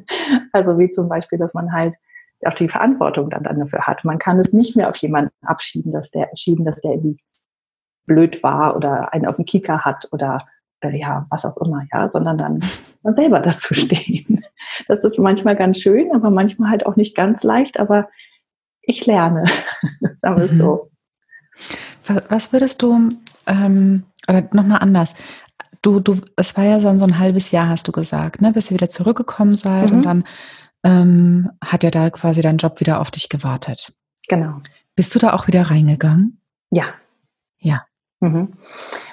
also 0.52 0.78
wie 0.78 0.90
zum 0.90 1.08
Beispiel, 1.08 1.38
dass 1.38 1.54
man 1.54 1.72
halt 1.72 1.96
auch 2.44 2.54
die 2.54 2.68
Verantwortung 2.68 3.30
dann, 3.30 3.42
dafür 3.42 3.86
hat. 3.86 4.04
Man 4.04 4.18
kann 4.18 4.38
es 4.38 4.52
nicht 4.52 4.76
mehr 4.76 4.90
auf 4.90 4.96
jemanden 4.96 5.32
abschieben, 5.42 5.92
dass 5.92 6.10
der 6.10 6.28
schieben, 6.34 6.64
dass 6.64 6.80
der 6.80 6.92
irgendwie 6.92 7.18
blöd 8.06 8.42
war 8.42 8.76
oder 8.76 9.12
einen 9.12 9.26
auf 9.26 9.36
dem 9.36 9.46
Kika 9.46 9.84
hat 9.84 10.08
oder 10.12 10.46
äh, 10.80 10.96
ja, 10.96 11.26
was 11.30 11.46
auch 11.46 11.56
immer, 11.56 11.86
ja, 11.92 12.10
sondern 12.10 12.36
dann 12.36 12.60
man 13.02 13.14
selber 13.14 13.40
dazu 13.40 13.74
stehen. 13.74 14.44
Das 14.88 15.00
ist 15.04 15.18
manchmal 15.18 15.56
ganz 15.56 15.78
schön, 15.78 16.12
aber 16.14 16.30
manchmal 16.30 16.70
halt 16.70 16.86
auch 16.86 16.96
nicht 16.96 17.16
ganz 17.16 17.42
leicht, 17.42 17.78
aber 17.78 18.08
ich 18.82 19.06
lerne, 19.06 19.44
sagen 20.18 20.36
wir 20.36 20.44
es 20.44 20.58
so. 20.58 20.90
Mhm. 22.08 22.20
Was 22.28 22.52
würdest 22.52 22.82
du, 22.82 23.08
ähm, 23.46 24.04
oder 24.28 24.48
nochmal 24.52 24.78
anders, 24.80 25.14
du, 25.82 26.00
du, 26.00 26.20
es 26.36 26.56
war 26.56 26.64
ja 26.64 26.78
dann 26.80 26.98
so 26.98 27.04
ein 27.04 27.18
halbes 27.18 27.50
Jahr, 27.50 27.68
hast 27.68 27.86
du 27.88 27.92
gesagt, 27.92 28.40
ne, 28.40 28.52
bis 28.52 28.70
ihr 28.70 28.74
wieder 28.74 28.88
zurückgekommen 28.88 29.54
seid 29.54 29.90
mhm. 29.90 29.96
und 29.98 30.02
dann 30.04 30.24
ähm, 30.82 31.50
hat 31.62 31.84
ja 31.84 31.90
da 31.90 32.10
quasi 32.10 32.40
dein 32.40 32.58
Job 32.58 32.80
wieder 32.80 33.00
auf 33.00 33.10
dich 33.10 33.28
gewartet. 33.28 33.92
Genau. 34.28 34.60
Bist 34.96 35.14
du 35.14 35.18
da 35.18 35.32
auch 35.32 35.46
wieder 35.46 35.62
reingegangen? 35.62 36.40
Ja. 36.70 36.86
Ja. 37.58 37.84
Mhm. 38.20 38.54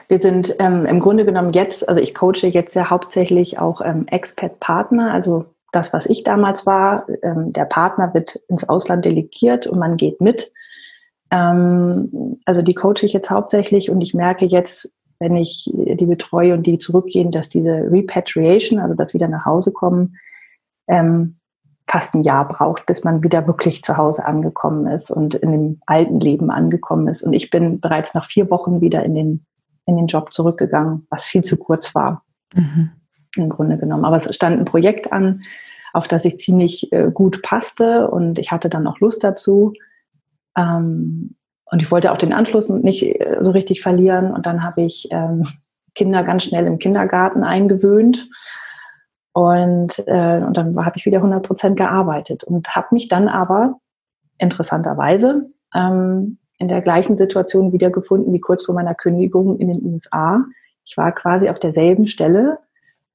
Wir 0.07 0.19
sind 0.19 0.55
ähm, 0.59 0.85
im 0.85 0.99
Grunde 0.99 1.25
genommen 1.25 1.53
jetzt, 1.53 1.87
also 1.87 2.01
ich 2.01 2.13
coache 2.13 2.47
jetzt 2.47 2.75
ja 2.75 2.89
hauptsächlich 2.89 3.59
auch 3.59 3.81
ähm, 3.81 4.07
Expat-Partner, 4.07 5.13
also 5.13 5.45
das, 5.71 5.93
was 5.93 6.05
ich 6.05 6.23
damals 6.23 6.65
war, 6.65 7.07
ähm, 7.23 7.53
der 7.53 7.65
Partner 7.65 8.13
wird 8.13 8.35
ins 8.47 8.67
Ausland 8.67 9.05
delegiert 9.05 9.67
und 9.67 9.79
man 9.79 9.97
geht 9.97 10.19
mit. 10.19 10.51
Ähm, 11.31 12.39
also 12.45 12.61
die 12.61 12.75
coache 12.75 13.03
ich 13.03 13.13
jetzt 13.13 13.29
hauptsächlich 13.29 13.89
und 13.89 14.01
ich 14.01 14.13
merke 14.13 14.45
jetzt, 14.45 14.93
wenn 15.19 15.35
ich 15.35 15.71
die 15.73 16.05
betreue 16.05 16.53
und 16.53 16.63
die 16.63 16.79
zurückgehen, 16.79 17.31
dass 17.31 17.49
diese 17.49 17.91
Repatriation, 17.91 18.79
also 18.79 18.95
das 18.95 19.13
wieder 19.13 19.27
nach 19.27 19.45
Hause 19.45 19.71
kommen, 19.71 20.17
ähm, 20.87 21.37
fast 21.87 22.15
ein 22.15 22.23
Jahr 22.23 22.47
braucht, 22.47 22.85
bis 22.85 23.03
man 23.03 23.23
wieder 23.23 23.47
wirklich 23.47 23.83
zu 23.83 23.97
Hause 23.97 24.25
angekommen 24.25 24.87
ist 24.87 25.11
und 25.11 25.35
in 25.35 25.51
dem 25.51 25.81
alten 25.85 26.19
Leben 26.19 26.49
angekommen 26.49 27.07
ist. 27.07 27.21
Und 27.21 27.33
ich 27.33 27.49
bin 27.49 27.79
bereits 27.79 28.13
nach 28.13 28.29
vier 28.29 28.49
Wochen 28.49 28.81
wieder 28.81 29.03
in 29.03 29.13
den, 29.13 29.45
in 29.85 29.97
den 29.97 30.07
Job 30.07 30.31
zurückgegangen, 30.33 31.05
was 31.09 31.25
viel 31.25 31.43
zu 31.43 31.57
kurz 31.57 31.93
war. 31.93 32.23
Mhm. 32.53 32.91
Im 33.35 33.49
Grunde 33.49 33.77
genommen. 33.77 34.05
Aber 34.05 34.17
es 34.17 34.33
stand 34.35 34.59
ein 34.59 34.65
Projekt 34.65 35.11
an, 35.11 35.43
auf 35.93 36.07
das 36.07 36.25
ich 36.25 36.39
ziemlich 36.39 36.91
äh, 36.93 37.11
gut 37.13 37.41
passte 37.41 38.09
und 38.09 38.39
ich 38.39 38.51
hatte 38.51 38.69
dann 38.69 38.87
auch 38.87 38.99
Lust 38.99 39.23
dazu. 39.23 39.73
Ähm, 40.57 41.35
und 41.65 41.81
ich 41.81 41.89
wollte 41.89 42.11
auch 42.11 42.17
den 42.17 42.33
Anschluss 42.33 42.69
nicht 42.69 43.03
äh, 43.03 43.37
so 43.41 43.51
richtig 43.51 43.81
verlieren. 43.81 44.31
Und 44.31 44.45
dann 44.45 44.63
habe 44.63 44.81
ich 44.83 45.07
ähm, 45.11 45.45
Kinder 45.95 46.23
ganz 46.23 46.43
schnell 46.43 46.67
im 46.67 46.79
Kindergarten 46.79 47.43
eingewöhnt 47.43 48.29
und, 49.33 49.97
äh, 50.07 50.41
und 50.43 50.57
dann 50.57 50.75
habe 50.85 50.97
ich 50.97 51.05
wieder 51.05 51.17
100 51.17 51.43
Prozent 51.43 51.77
gearbeitet 51.77 52.43
und 52.43 52.75
habe 52.75 52.87
mich 52.91 53.07
dann 53.07 53.29
aber 53.29 53.79
interessanterweise 54.37 55.47
ähm, 55.73 56.37
in 56.57 56.67
der 56.67 56.81
gleichen 56.81 57.15
Situation 57.17 57.71
wiedergefunden 57.71 58.33
wie 58.33 58.39
kurz 58.39 58.65
vor 58.65 58.75
meiner 58.75 58.95
Kündigung 58.95 59.57
in 59.59 59.69
den 59.69 59.83
USA. 59.85 60.43
Ich 60.83 60.97
war 60.97 61.13
quasi 61.13 61.49
auf 61.49 61.59
derselben 61.59 62.07
Stelle 62.07 62.59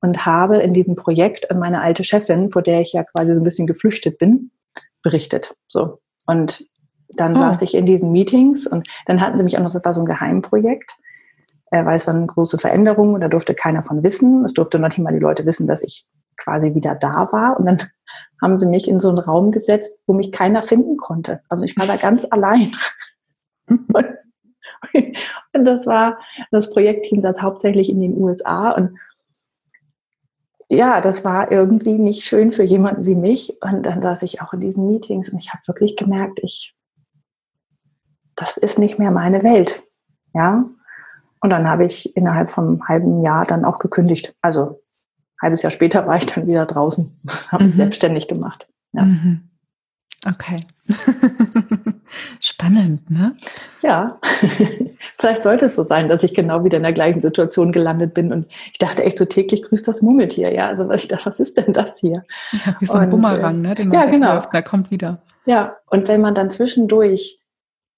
und 0.00 0.25
habe 0.25 0.59
in 0.59 0.73
diesem 0.73 0.97
Projekt 0.97 1.50
an 1.50 1.59
meine 1.59 1.81
alte 1.81 2.02
Chefin, 2.02 2.50
vor 2.50 2.62
der 2.62 2.81
ich 2.81 2.93
ja 2.93 3.05
quasi 3.05 3.33
so 3.35 3.40
ein 3.40 3.45
bisschen 3.45 3.66
geflüchtet 3.66 4.19
bin, 4.19 4.50
berichtet. 5.02 5.55
So. 5.69 5.99
Und 6.26 6.66
dann 7.11 7.37
oh. 7.37 7.41
saß 7.41 7.63
ich 7.63 7.75
in 7.75 7.87
diesen 7.87 8.13
Meetings 8.13 8.67
und 8.67 8.89
dann 9.07 9.21
hatten 9.21 9.39
sie 9.39 9.45
mich 9.45 9.57
auch 9.57 9.63
noch, 9.63 9.73
das 9.73 9.85
war 9.85 9.95
so 9.95 10.03
ein 10.03 10.07
Geheimprojekt 10.07 10.97
äh, 11.71 11.85
weil 11.85 11.97
es 11.97 12.07
war 12.07 12.15
eine 12.15 12.27
große 12.27 12.59
Veränderung 12.59 13.15
und 13.15 13.21
da 13.21 13.29
durfte 13.29 13.55
keiner 13.55 13.83
von 13.83 14.03
wissen. 14.03 14.45
Es 14.45 14.55
durfte 14.55 14.79
noch 14.79 14.89
nicht 14.89 14.99
mal 14.99 15.13
die 15.13 15.19
Leute 15.19 15.47
wissen, 15.47 15.67
dass 15.67 15.83
ich 15.83 16.07
quasi 16.37 16.75
wieder 16.75 16.95
da 16.95 17.29
war. 17.33 17.59
Und 17.59 17.67
dann 17.67 17.79
haben 18.43 18.59
sie 18.59 18.67
mich 18.67 18.89
in 18.89 19.01
so 19.01 19.09
einen 19.09 19.19
Raum 19.19 19.53
gesetzt, 19.53 19.99
wo 20.07 20.13
mich 20.13 20.33
keiner 20.33 20.63
finden 20.63 20.97
konnte. 20.97 21.41
Also 21.49 21.65
ich 21.65 21.77
war 21.77 21.87
da 21.87 21.97
ganz 21.97 22.25
allein. 22.31 22.73
und 25.53 25.65
das 25.65 25.87
war, 25.87 26.19
das 26.51 26.71
Projektteam 26.71 27.23
saß 27.23 27.43
hauptsächlich 27.43 27.89
in 27.89 28.01
den 28.01 28.17
USA 28.17 28.71
und 28.71 28.99
ja, 30.69 31.01
das 31.01 31.25
war 31.25 31.53
irgendwie 31.53 31.93
nicht 31.93 32.25
schön 32.25 32.51
für 32.51 32.65
jemanden 32.65 33.07
wie 33.07 33.15
mich. 33.15 33.57
Und 33.63 33.85
dann 33.85 34.03
saß 34.03 34.23
ich 34.23 34.43
auch 34.43 34.53
in 34.53 34.61
diesen 34.61 34.87
Meetings 34.87 35.31
und 35.31 35.39
ich 35.39 35.53
habe 35.53 35.63
wirklich 35.67 35.97
gemerkt, 35.97 36.41
ich, 36.43 36.75
das 38.37 38.57
ist 38.57 38.78
nicht 38.78 38.99
mehr 38.99 39.11
meine 39.11 39.43
Welt. 39.43 39.83
Ja, 40.35 40.64
und 41.40 41.50
dann 41.50 41.69
habe 41.69 41.85
ich 41.85 42.16
innerhalb 42.16 42.50
von 42.50 42.66
einem 42.66 42.88
halben 42.88 43.23
Jahr 43.23 43.45
dann 43.45 43.64
auch 43.64 43.78
gekündigt. 43.78 44.35
Also 44.40 44.83
ein 45.37 45.43
halbes 45.43 45.62
Jahr 45.62 45.71
später 45.71 46.07
war 46.07 46.16
ich 46.16 46.26
dann 46.26 46.47
wieder 46.47 46.66
draußen, 46.66 47.19
habe 47.49 47.64
mich 47.64 47.75
mhm. 47.75 47.78
selbstständig 47.78 48.28
gemacht. 48.28 48.69
Ja. 48.93 49.02
Mhm. 49.02 49.43
Okay. 50.26 50.57
Spannend, 52.40 53.11
ne? 53.11 53.37
Ja. 53.83 54.19
Vielleicht 55.19 55.43
sollte 55.43 55.66
es 55.66 55.76
so 55.76 55.85
sein, 55.85 56.09
dass 56.09 56.25
ich 56.25 56.35
genau 56.35 56.64
wieder 56.64 56.78
in 56.78 56.83
der 56.83 56.93
gleichen 56.93 57.23
Situation 57.23 57.71
gelandet 57.71 58.12
bin. 58.14 58.33
Und 58.33 58.47
ich 58.73 58.78
dachte 58.78 59.05
echt 59.05 59.19
so 59.19 59.25
täglich 59.25 59.62
grüßt 59.62 59.87
das 59.87 60.02
Murmeltier. 60.02 60.52
Ja, 60.52 60.66
also 60.66 60.90
ich 60.90 61.07
dachte, 61.07 61.26
was 61.26 61.38
ist 61.38 61.57
denn 61.57 61.73
das 61.73 62.00
hier? 62.00 62.25
Ja, 62.52 62.76
wie 62.81 62.87
so 62.87 62.95
ein 62.95 63.05
und, 63.05 63.11
Bumerang, 63.11 63.61
ne? 63.61 63.75
Den 63.75 63.88
man 63.88 63.99
ja, 63.99 64.07
genau. 64.07 64.33
Wirft, 64.35 64.52
der 64.52 64.62
kommt 64.62 64.90
wieder. 64.90 65.23
Ja, 65.45 65.76
und 65.87 66.09
wenn 66.09 66.21
man 66.21 66.35
dann 66.35 66.50
zwischendurch 66.50 67.40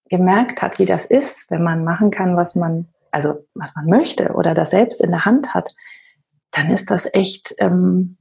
gemerkt 0.09 0.63
hat, 0.63 0.79
wie 0.79 0.87
das 0.87 1.07
ist, 1.07 1.51
wenn 1.51 1.63
man 1.63 1.85
machen 1.85 2.11
kann, 2.11 2.37
was 2.37 2.55
man 2.55 2.89
also 3.11 3.47
was 3.55 3.75
man 3.75 3.87
möchte 3.87 4.33
oder 4.35 4.55
das 4.55 4.71
selbst 4.71 5.01
in 5.01 5.11
der 5.11 5.25
Hand 5.25 5.55
hat, 5.55 5.75
dann 6.51 6.71
ist 6.71 6.91
das 6.91 7.09
echt 7.13 7.55
ähm, 7.59 8.17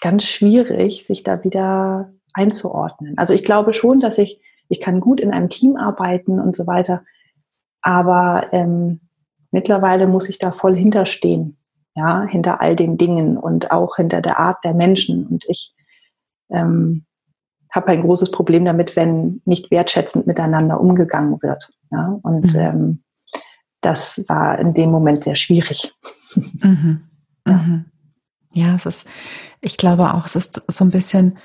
ganz 0.00 0.24
schwierig, 0.24 1.04
sich 1.06 1.22
da 1.22 1.42
wieder 1.44 2.12
einzuordnen. 2.32 3.16
Also 3.16 3.34
ich 3.34 3.44
glaube 3.44 3.72
schon, 3.72 4.00
dass 4.00 4.18
ich, 4.18 4.40
ich 4.68 4.80
kann 4.80 5.00
gut 5.00 5.20
in 5.20 5.32
einem 5.32 5.48
Team 5.48 5.76
arbeiten 5.76 6.40
und 6.40 6.54
so 6.54 6.66
weiter, 6.66 7.04
aber 7.80 8.48
ähm, 8.52 9.00
mittlerweile 9.50 10.06
muss 10.06 10.28
ich 10.28 10.38
da 10.38 10.52
voll 10.52 10.76
hinterstehen, 10.76 11.58
ja, 11.94 12.22
hinter 12.24 12.60
all 12.60 12.76
den 12.76 12.98
Dingen 12.98 13.36
und 13.36 13.70
auch 13.70 13.96
hinter 13.96 14.20
der 14.20 14.38
Art 14.38 14.62
der 14.62 14.74
Menschen. 14.74 15.26
Und 15.26 15.44
ich 15.48 15.74
ähm, 16.50 17.06
habe 17.70 17.88
ein 17.88 18.02
großes 18.02 18.30
Problem 18.30 18.64
damit, 18.64 18.96
wenn 18.96 19.42
nicht 19.44 19.70
wertschätzend 19.70 20.26
miteinander 20.26 20.80
umgegangen 20.80 21.40
wird. 21.42 21.70
Ja? 21.90 22.18
Und 22.22 22.52
mhm. 22.52 22.58
ähm, 22.58 23.02
das 23.80 24.24
war 24.28 24.58
in 24.58 24.74
dem 24.74 24.90
Moment 24.90 25.24
sehr 25.24 25.36
schwierig. 25.36 25.94
Mhm. 26.60 27.04
Ja. 27.46 27.54
Mhm. 27.54 27.84
ja, 28.52 28.74
es 28.74 28.84
ist, 28.84 29.08
ich 29.62 29.78
glaube 29.78 30.12
auch, 30.12 30.26
es 30.26 30.36
ist 30.36 30.60
so 30.68 30.84
ein 30.84 30.90
bisschen, 30.90 31.38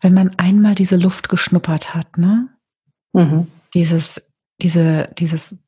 wenn 0.00 0.14
man 0.14 0.38
einmal 0.38 0.76
diese 0.76 0.96
Luft 0.96 1.28
geschnuppert 1.28 1.96
hat, 1.96 2.16
ne? 2.16 2.48
Mhm. 3.12 3.48
Dieses, 3.74 4.22
diese, 4.62 5.08
dieses 5.18 5.58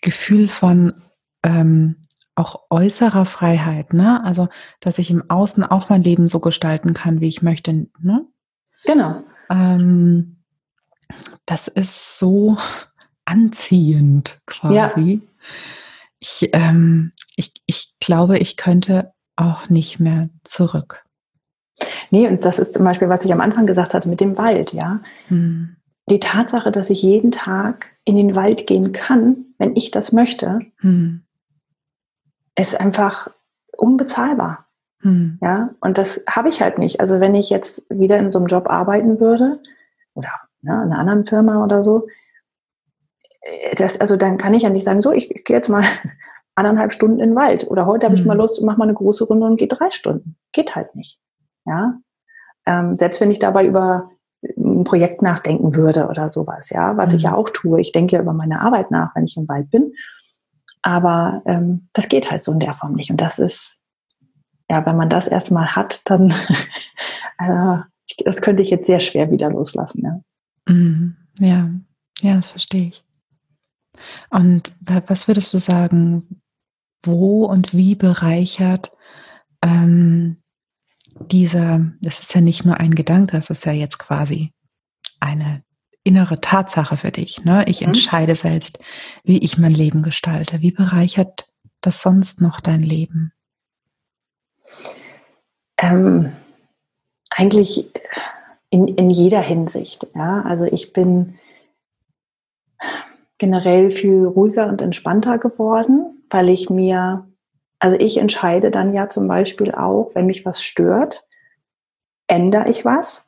Gefühl 0.00 0.48
von 0.48 0.94
ähm, 1.42 1.96
auch 2.34 2.62
äußerer 2.70 3.26
Freiheit, 3.26 3.92
ne? 3.92 4.24
Also, 4.24 4.48
dass 4.80 4.98
ich 4.98 5.10
im 5.10 5.28
Außen 5.28 5.64
auch 5.64 5.90
mein 5.90 6.02
Leben 6.02 6.28
so 6.28 6.40
gestalten 6.40 6.94
kann, 6.94 7.20
wie 7.20 7.28
ich 7.28 7.42
möchte, 7.42 7.88
ne? 8.00 8.26
Genau. 8.84 9.22
Ähm, 9.50 10.36
das 11.46 11.68
ist 11.68 12.18
so 12.18 12.56
anziehend 13.24 14.40
quasi. 14.46 15.12
Ja. 15.12 15.50
Ich, 16.20 16.50
ähm, 16.52 17.12
ich, 17.36 17.52
ich 17.66 17.94
glaube, 18.00 18.38
ich 18.38 18.56
könnte 18.56 19.12
auch 19.36 19.68
nicht 19.68 20.00
mehr 20.00 20.28
zurück. 20.44 21.04
Nee, 22.10 22.26
und 22.26 22.44
das 22.44 22.58
ist 22.58 22.74
zum 22.74 22.84
Beispiel, 22.84 23.08
was 23.08 23.24
ich 23.24 23.32
am 23.32 23.40
Anfang 23.40 23.66
gesagt 23.66 23.94
hatte 23.94 24.08
mit 24.08 24.20
dem 24.20 24.36
Wald, 24.36 24.72
ja. 24.72 25.00
Hm. 25.28 25.76
Die 26.10 26.20
Tatsache, 26.20 26.72
dass 26.72 26.90
ich 26.90 27.02
jeden 27.02 27.30
Tag 27.30 27.90
in 28.04 28.16
den 28.16 28.34
Wald 28.34 28.66
gehen 28.66 28.92
kann, 28.92 29.44
wenn 29.58 29.76
ich 29.76 29.90
das 29.90 30.10
möchte, 30.10 30.60
hm. 30.78 31.22
ist 32.56 32.80
einfach 32.80 33.30
unbezahlbar. 33.76 34.67
Hm. 35.00 35.38
Ja, 35.40 35.70
und 35.80 35.98
das 35.98 36.24
habe 36.28 36.48
ich 36.48 36.60
halt 36.60 36.78
nicht. 36.78 37.00
Also 37.00 37.20
wenn 37.20 37.34
ich 37.34 37.50
jetzt 37.50 37.82
wieder 37.88 38.18
in 38.18 38.30
so 38.30 38.38
einem 38.38 38.48
Job 38.48 38.68
arbeiten 38.68 39.20
würde 39.20 39.60
oder 40.14 40.30
ne, 40.62 40.72
in 40.72 40.92
einer 40.92 40.98
anderen 40.98 41.26
Firma 41.26 41.62
oder 41.62 41.82
so, 41.82 42.08
äh, 43.42 43.74
das, 43.76 44.00
also 44.00 44.16
dann 44.16 44.38
kann 44.38 44.54
ich 44.54 44.64
ja 44.64 44.70
nicht 44.70 44.84
sagen, 44.84 45.00
so, 45.00 45.12
ich, 45.12 45.30
ich 45.30 45.44
gehe 45.44 45.56
jetzt 45.56 45.68
mal 45.68 45.84
anderthalb 46.54 46.92
Stunden 46.92 47.20
in 47.20 47.30
den 47.30 47.36
Wald 47.36 47.68
oder 47.70 47.86
heute 47.86 48.06
habe 48.06 48.16
ich 48.16 48.24
mal 48.24 48.34
mhm. 48.34 48.40
Lust 48.40 48.58
und 48.58 48.66
mache 48.66 48.78
mal 48.78 48.84
eine 48.84 48.94
große 48.94 49.24
Runde 49.24 49.46
und 49.46 49.56
gehe 49.56 49.68
drei 49.68 49.90
Stunden. 49.90 50.36
Geht 50.52 50.74
halt 50.74 50.96
nicht. 50.96 51.20
Ja, 51.64 51.98
ähm, 52.66 52.96
selbst 52.96 53.20
wenn 53.20 53.30
ich 53.30 53.38
dabei 53.38 53.66
über 53.66 54.10
ein 54.56 54.84
Projekt 54.84 55.22
nachdenken 55.22 55.74
würde 55.74 56.08
oder 56.08 56.28
sowas, 56.28 56.70
ja, 56.70 56.96
was 56.96 57.10
mhm. 57.10 57.16
ich 57.16 57.22
ja 57.24 57.34
auch 57.34 57.50
tue. 57.50 57.80
Ich 57.80 57.92
denke 57.92 58.16
ja 58.16 58.22
über 58.22 58.32
meine 58.32 58.60
Arbeit 58.60 58.90
nach, 58.90 59.14
wenn 59.14 59.24
ich 59.24 59.36
im 59.36 59.48
Wald 59.48 59.70
bin. 59.70 59.92
Aber 60.82 61.42
ähm, 61.46 61.88
das 61.92 62.08
geht 62.08 62.30
halt 62.30 62.44
so 62.44 62.52
in 62.52 62.60
der 62.60 62.74
Form 62.74 62.94
nicht. 62.94 63.10
Und 63.10 63.20
das 63.20 63.38
ist, 63.38 63.77
ja, 64.70 64.84
wenn 64.84 64.96
man 64.96 65.10
das 65.10 65.28
erstmal 65.28 65.74
hat, 65.74 66.02
dann, 66.04 66.30
äh, 67.38 67.78
das 68.24 68.40
könnte 68.42 68.62
ich 68.62 68.70
jetzt 68.70 68.86
sehr 68.86 69.00
schwer 69.00 69.30
wieder 69.30 69.50
loslassen. 69.50 70.02
Ja, 70.04 70.74
mhm. 70.74 71.16
ja. 71.38 71.70
ja 72.20 72.36
das 72.36 72.48
verstehe 72.48 72.88
ich. 72.88 73.04
Und 74.30 74.72
was 74.80 75.26
würdest 75.28 75.52
du 75.54 75.58
sagen, 75.58 76.42
wo 77.02 77.46
und 77.46 77.74
wie 77.74 77.94
bereichert 77.94 78.92
ähm, 79.62 80.38
dieser, 81.20 81.90
das 82.00 82.20
ist 82.20 82.34
ja 82.34 82.40
nicht 82.40 82.64
nur 82.64 82.76
ein 82.76 82.94
Gedanke, 82.94 83.36
das 83.36 83.50
ist 83.50 83.64
ja 83.64 83.72
jetzt 83.72 83.98
quasi 83.98 84.52
eine 85.20 85.64
innere 86.04 86.40
Tatsache 86.40 86.96
für 86.96 87.10
dich. 87.10 87.44
Ne? 87.44 87.64
Ich 87.66 87.80
mhm. 87.80 87.88
entscheide 87.88 88.36
selbst, 88.36 88.78
wie 89.24 89.38
ich 89.38 89.58
mein 89.58 89.74
Leben 89.74 90.02
gestalte. 90.02 90.60
Wie 90.60 90.70
bereichert 90.70 91.48
das 91.80 92.02
sonst 92.02 92.40
noch 92.40 92.60
dein 92.60 92.80
Leben? 92.80 93.32
Ähm, 95.78 96.32
eigentlich 97.30 97.92
in, 98.70 98.88
in 98.88 99.10
jeder 99.10 99.40
Hinsicht. 99.40 100.06
Ja? 100.14 100.42
Also 100.42 100.64
ich 100.64 100.92
bin 100.92 101.38
generell 103.38 103.90
viel 103.90 104.26
ruhiger 104.26 104.68
und 104.68 104.82
entspannter 104.82 105.38
geworden, 105.38 106.24
weil 106.30 106.50
ich 106.50 106.68
mir, 106.68 107.28
also 107.78 107.96
ich 107.96 108.18
entscheide 108.18 108.70
dann 108.70 108.92
ja 108.92 109.08
zum 109.08 109.28
Beispiel 109.28 109.72
auch, 109.72 110.10
wenn 110.14 110.26
mich 110.26 110.44
was 110.44 110.62
stört, 110.62 111.24
ändere 112.26 112.68
ich 112.68 112.84
was, 112.84 113.26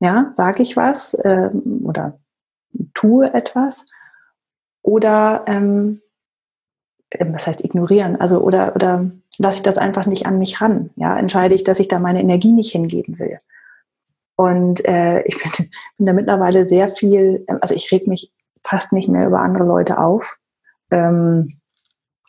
ja, 0.00 0.30
sage 0.34 0.62
ich 0.62 0.76
was 0.76 1.16
ähm, 1.24 1.82
oder 1.84 2.18
tue 2.92 3.32
etwas 3.32 3.86
oder 4.82 5.44
ähm, 5.46 6.01
was 7.20 7.46
heißt 7.46 7.64
ignorieren, 7.64 8.20
also 8.20 8.40
oder 8.40 8.74
oder 8.74 9.10
lasse 9.38 9.58
ich 9.58 9.62
das 9.62 9.78
einfach 9.78 10.06
nicht 10.06 10.26
an 10.26 10.38
mich 10.38 10.60
ran, 10.60 10.90
ja, 10.96 11.18
entscheide 11.18 11.54
ich, 11.54 11.64
dass 11.64 11.80
ich 11.80 11.88
da 11.88 11.98
meine 11.98 12.20
Energie 12.20 12.52
nicht 12.52 12.72
hingeben 12.72 13.18
will. 13.18 13.38
Und 14.36 14.84
äh, 14.84 15.22
ich 15.22 15.36
bin, 15.42 15.70
bin 15.98 16.06
da 16.06 16.12
mittlerweile 16.12 16.66
sehr 16.66 16.94
viel, 16.94 17.44
also 17.60 17.74
ich 17.74 17.90
reg 17.92 18.06
mich 18.06 18.32
passt 18.62 18.92
nicht 18.92 19.08
mehr 19.08 19.26
über 19.26 19.40
andere 19.40 19.64
Leute 19.64 19.98
auf, 19.98 20.36
ähm, 20.90 21.58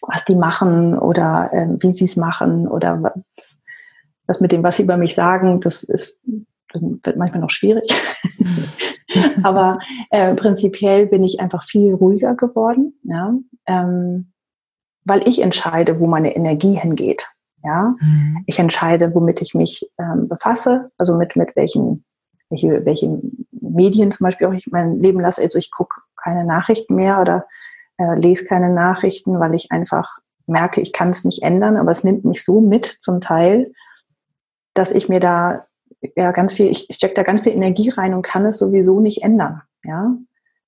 was 0.01 0.25
die 0.25 0.35
machen 0.35 0.97
oder 0.97 1.51
ähm, 1.53 1.77
wie 1.79 1.93
sie 1.93 2.05
es 2.05 2.17
machen 2.17 2.67
oder 2.67 3.13
was 4.25 4.41
mit 4.41 4.51
dem, 4.51 4.63
was 4.63 4.77
sie 4.77 4.83
über 4.83 4.97
mich 4.97 5.15
sagen, 5.15 5.61
das 5.61 5.83
ist 5.83 6.19
das 6.73 6.81
wird 6.81 7.17
manchmal 7.17 7.41
noch 7.41 7.51
schwierig. 7.51 7.87
Aber 9.43 9.77
äh, 10.09 10.33
prinzipiell 10.33 11.05
bin 11.05 11.23
ich 11.23 11.39
einfach 11.39 11.63
viel 11.63 11.93
ruhiger 11.93 12.35
geworden, 12.35 12.99
ja, 13.03 13.35
ähm, 13.67 14.32
weil 15.05 15.27
ich 15.27 15.41
entscheide, 15.41 15.99
wo 15.99 16.07
meine 16.07 16.35
Energie 16.35 16.73
hingeht. 16.73 17.27
Ja, 17.63 17.95
mhm. 17.99 18.43
ich 18.45 18.59
entscheide, 18.59 19.15
womit 19.15 19.41
ich 19.41 19.53
mich 19.53 19.89
ähm, 19.97 20.27
befasse, 20.27 20.91
also 20.97 21.17
mit 21.17 21.35
mit 21.37 21.55
welchen 21.55 22.03
welche, 22.49 22.85
welche 22.85 23.19
Medien 23.51 24.11
zum 24.11 24.25
Beispiel 24.25 24.47
auch 24.47 24.53
ich 24.53 24.67
mein 24.67 24.99
Leben 24.99 25.19
lasse. 25.19 25.41
Also 25.41 25.57
ich 25.57 25.71
gucke 25.71 26.01
keine 26.15 26.45
Nachrichten 26.45 26.95
mehr 26.95 27.19
oder 27.19 27.45
äh, 27.97 28.15
lese 28.15 28.45
keine 28.45 28.69
Nachrichten, 28.69 29.39
weil 29.39 29.55
ich 29.55 29.71
einfach 29.71 30.19
merke, 30.45 30.81
ich 30.81 30.93
kann 30.93 31.09
es 31.09 31.25
nicht 31.25 31.41
ändern, 31.41 31.77
aber 31.77 31.91
es 31.91 32.03
nimmt 32.03 32.25
mich 32.25 32.43
so 32.43 32.61
mit 32.61 32.85
zum 32.85 33.21
Teil, 33.21 33.71
dass 34.73 34.91
ich 34.91 35.09
mir 35.09 35.19
da 35.19 35.65
ja 36.15 36.31
ganz 36.31 36.53
viel, 36.53 36.67
ich 36.67 36.87
stecke 36.91 37.13
da 37.15 37.23
ganz 37.23 37.41
viel 37.41 37.53
Energie 37.53 37.89
rein 37.89 38.13
und 38.13 38.23
kann 38.23 38.45
es 38.45 38.59
sowieso 38.59 38.99
nicht 38.99 39.23
ändern. 39.23 39.61
Ja, 39.83 40.15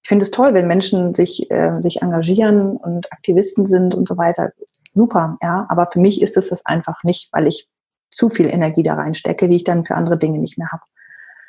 ich 0.06 0.10
finde 0.10 0.24
es 0.24 0.30
toll, 0.30 0.54
wenn 0.54 0.68
Menschen 0.68 1.16
sich, 1.16 1.50
äh, 1.50 1.82
sich 1.82 2.04
engagieren 2.04 2.78
und 2.78 3.12
Aktivisten 3.12 3.66
sind 3.66 3.96
und 3.96 4.08
so 4.08 4.18
weiter. 4.18 4.52
Super, 4.94 5.40
ja, 5.42 5.66
aber 5.68 5.90
für 5.92 6.00
mich 6.00 6.22
ist 6.22 6.38
es 6.38 6.50
das 6.50 6.64
einfach 6.64 7.04
nicht, 7.04 7.30
weil 7.32 7.48
ich 7.48 7.68
zu 8.12 8.30
viel 8.30 8.46
Energie 8.46 8.84
da 8.84 8.94
reinstecke, 8.94 9.50
die 9.50 9.56
ich 9.56 9.64
dann 9.64 9.84
für 9.84 9.96
andere 9.96 10.20
Dinge 10.20 10.38
nicht 10.38 10.60
mehr 10.60 10.68
habe. 10.72 10.84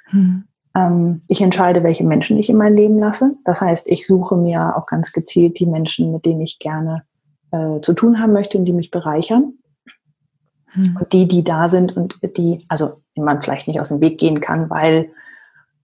Hm. 0.06 0.44
Ähm, 0.74 1.20
ich 1.28 1.42
entscheide, 1.42 1.82
welche 1.82 2.02
Menschen 2.02 2.38
ich 2.38 2.48
in 2.48 2.56
mein 2.56 2.74
Leben 2.74 2.98
lasse. 2.98 3.34
Das 3.44 3.60
heißt, 3.60 3.88
ich 3.90 4.06
suche 4.06 4.36
mir 4.36 4.74
auch 4.74 4.86
ganz 4.86 5.12
gezielt 5.12 5.58
die 5.58 5.66
Menschen, 5.66 6.10
mit 6.10 6.24
denen 6.24 6.40
ich 6.40 6.58
gerne 6.58 7.02
äh, 7.50 7.82
zu 7.82 7.92
tun 7.92 8.18
haben 8.18 8.32
möchte 8.32 8.56
und 8.56 8.64
die 8.64 8.72
mich 8.72 8.90
bereichern. 8.90 9.52
Hm. 10.68 10.96
Und 10.98 11.12
die, 11.12 11.28
die 11.28 11.44
da 11.44 11.68
sind 11.68 11.94
und 11.94 12.18
die, 12.38 12.64
also 12.68 13.02
die 13.18 13.20
man 13.20 13.42
vielleicht 13.42 13.68
nicht 13.68 13.82
aus 13.82 13.90
dem 13.90 14.00
Weg 14.00 14.16
gehen 14.16 14.40
kann, 14.40 14.70
weil 14.70 15.10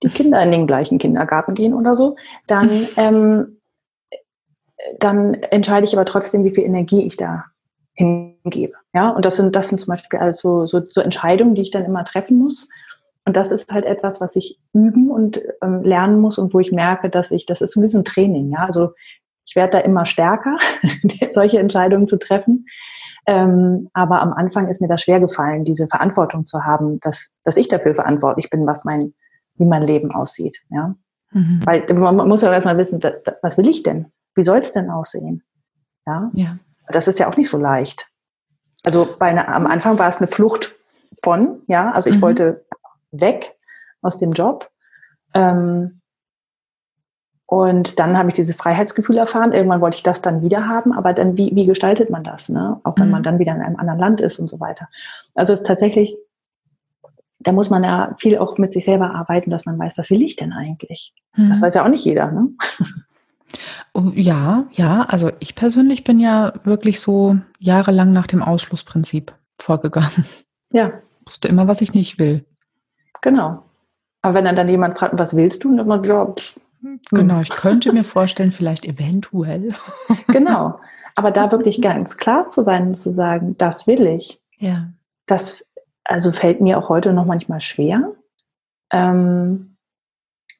die 0.03 0.09
Kinder 0.09 0.43
in 0.43 0.51
den 0.51 0.67
gleichen 0.67 0.99
Kindergarten 0.99 1.55
gehen 1.55 1.75
oder 1.75 1.97
so, 1.97 2.17
dann, 2.47 2.89
ähm, 2.97 3.59
dann 4.99 5.35
entscheide 5.35 5.87
ich 5.87 5.95
aber 5.95 6.05
trotzdem, 6.05 6.45
wie 6.45 6.55
viel 6.55 6.65
Energie 6.65 7.05
ich 7.05 7.17
da 7.17 7.45
hingebe. 7.95 8.75
Ja, 8.95 9.11
und 9.11 9.25
das 9.25 9.37
sind, 9.37 9.55
das 9.55 9.69
sind 9.69 9.79
zum 9.79 9.89
Beispiel 9.89 10.19
also 10.19 10.67
so, 10.67 10.83
so 10.85 11.01
Entscheidungen, 11.01 11.55
die 11.55 11.63
ich 11.63 11.71
dann 11.71 11.85
immer 11.85 12.05
treffen 12.05 12.39
muss. 12.39 12.69
Und 13.25 13.37
das 13.37 13.53
ist 13.53 13.71
halt 13.71 13.85
etwas, 13.85 14.21
was 14.21 14.35
ich 14.35 14.59
üben 14.73 15.11
und 15.11 15.41
ähm, 15.63 15.83
lernen 15.83 16.21
muss 16.21 16.39
und 16.39 16.53
wo 16.55 16.59
ich 16.59 16.73
merke, 16.73 17.09
dass 17.09 17.31
ich, 17.31 17.47
das 17.47 17.61
ist 17.61 17.75
so 17.75 17.81
ein 17.81 18.05
Training, 18.05 18.51
ja. 18.51 18.65
Also 18.67 18.91
ich 19.45 19.57
werde 19.57 19.73
da 19.73 19.79
immer 19.79 20.07
stärker, 20.07 20.59
solche 21.33 21.59
Entscheidungen 21.59 22.09
zu 22.09 22.19
treffen. 22.19 22.67
Ähm, 23.27 23.89
aber 23.93 24.21
am 24.21 24.33
Anfang 24.33 24.69
ist 24.69 24.81
mir 24.81 24.89
das 24.89 25.03
schwer 25.03 25.21
gefallen, 25.21 25.65
diese 25.65 25.87
Verantwortung 25.87 26.47
zu 26.47 26.65
haben, 26.65 26.99
dass, 27.01 27.31
dass 27.45 27.57
ich 27.57 27.69
dafür 27.69 27.95
verantwortlich 27.95 28.51
bin, 28.51 28.67
was 28.67 28.85
mein, 28.85 29.15
wie 29.57 29.65
mein 29.65 29.83
Leben 29.83 30.11
aussieht. 30.11 30.59
Ja? 30.71 30.95
Mhm. 31.31 31.61
Weil 31.65 31.93
man 31.93 32.29
muss 32.29 32.43
ja 32.43 32.53
erstmal 32.53 32.79
wissen, 32.79 33.03
was 33.43 33.59
will 33.59 33.69
ich 33.69 33.83
denn? 33.83 34.13
Wie 34.35 34.45
soll 34.45 34.59
es 34.59 34.73
denn 34.73 34.91
aussehen? 34.91 35.43
Ja? 36.07 36.31
ja. 36.35 36.59
Das 36.89 37.09
ist 37.09 37.19
ja 37.19 37.29
auch 37.29 37.37
nicht 37.37 37.51
so 37.51 37.59
leicht. 37.59 38.09
Also 38.85 39.09
bei 39.19 39.27
einer, 39.27 39.49
am 39.49 39.67
Anfang 39.67 39.99
war 39.99 40.09
es 40.09 40.19
eine 40.19 40.27
Flucht 40.27 40.75
von, 41.23 41.63
ja, 41.69 41.93
also 41.93 42.11
ich 42.11 42.17
mhm. 42.17 42.23
wollte 42.23 42.65
weg 43.13 43.55
aus 44.01 44.19
dem 44.19 44.33
Job. 44.33 44.71
Ähm, 45.35 46.01
und 47.47 47.99
dann 47.99 48.17
habe 48.17 48.31
ich 48.31 48.35
dieses 48.35 48.57
Freiheitsgefühl 48.57 49.19
erfahren. 49.19 49.53
Irgendwann 49.53 49.83
wollte 49.83 49.99
ich 49.99 50.03
das 50.03 50.23
dann 50.23 50.41
wieder 50.41 50.67
haben, 50.67 50.93
aber 50.93 51.13
dann, 51.13 51.37
wie, 51.37 51.55
wie 51.55 51.67
gestaltet 51.67 52.09
man 52.09 52.25
das? 52.25 52.49
Ne? 52.49 52.81
Auch 52.83 52.97
wenn 52.97 53.07
mhm. 53.07 53.13
man 53.13 53.23
dann 53.23 53.39
wieder 53.39 53.55
in 53.55 53.61
einem 53.61 53.77
anderen 53.77 54.01
Land 54.01 54.21
ist 54.23 54.39
und 54.39 54.49
so 54.49 54.59
weiter. 54.59 54.89
Also 55.35 55.53
es 55.53 55.61
ist 55.61 55.67
tatsächlich, 55.67 56.17
da 57.43 57.53
muss 57.53 57.71
man 57.71 57.85
ja 57.85 58.15
viel 58.19 58.39
auch 58.39 58.59
mit 58.59 58.73
sich 58.73 58.85
selber 58.85 59.15
arbeiten, 59.15 59.51
dass 59.51 59.67
man 59.67 59.79
weiß, 59.79 59.95
was 59.97 60.11
will 60.11 60.23
ich 60.23 60.37
denn 60.37 60.53
eigentlich? 60.53 61.15
Mhm. 61.37 61.51
Das 61.51 61.61
weiß 61.61 61.75
ja 61.75 61.85
auch 61.85 61.89
nicht 61.89 62.05
jeder. 62.05 62.31
Ne? 62.31 62.49
Ja, 64.15 64.65
ja, 64.73 65.03
also 65.03 65.31
ich 65.41 65.55
persönlich 65.55 66.05
bin 66.05 66.19
ja 66.19 66.55
wirklich 66.65 67.01
so 67.01 67.39
jahrelang 67.59 68.13
nach 68.13 68.27
dem 68.27 68.43
Ausschlussprinzip 68.43 69.35
vorgegangen. 69.59 70.25
Ja. 70.73 70.93
Ich 71.21 71.27
wusste 71.27 71.49
immer, 71.49 71.69
was 71.69 71.83
ich 71.83 71.93
nicht 71.93 72.19
will. 72.19 72.47
Genau. 73.21 73.63
Aber 74.23 74.35
wenn 74.35 74.45
dann, 74.45 74.57
dann 74.57 74.69
jemand 74.69 74.99
fragt, 74.99 75.19
was 75.19 75.37
willst 75.37 75.65
du? 75.65 75.69
Und 75.69 75.77
dann 75.77 75.87
man, 75.87 76.03
ja, 76.05 76.35
Genau, 77.11 77.41
ich 77.41 77.51
könnte 77.51 77.93
mir 77.93 78.05
vorstellen, 78.05 78.51
vielleicht 78.51 78.85
eventuell. 78.85 79.73
Genau, 80.29 80.81
aber 81.15 81.31
da 81.31 81.51
wirklich 81.53 81.81
ganz 81.81 82.17
klar 82.17 82.49
zu 82.49 82.63
sein 82.63 82.89
und 82.89 82.95
zu 82.97 83.13
sagen, 83.13 83.57
das 83.57 83.87
will 83.87 84.07
ich. 84.07 84.41
Ja. 84.59 84.89
Das 85.27 85.65
also 86.05 86.33
fällt 86.33 86.61
mir 86.61 86.79
auch 86.79 86.89
heute 86.89 87.13
noch 87.13 87.27
manchmal 87.27 87.61
schwer. 87.61 88.13
Ähm, 88.93 89.77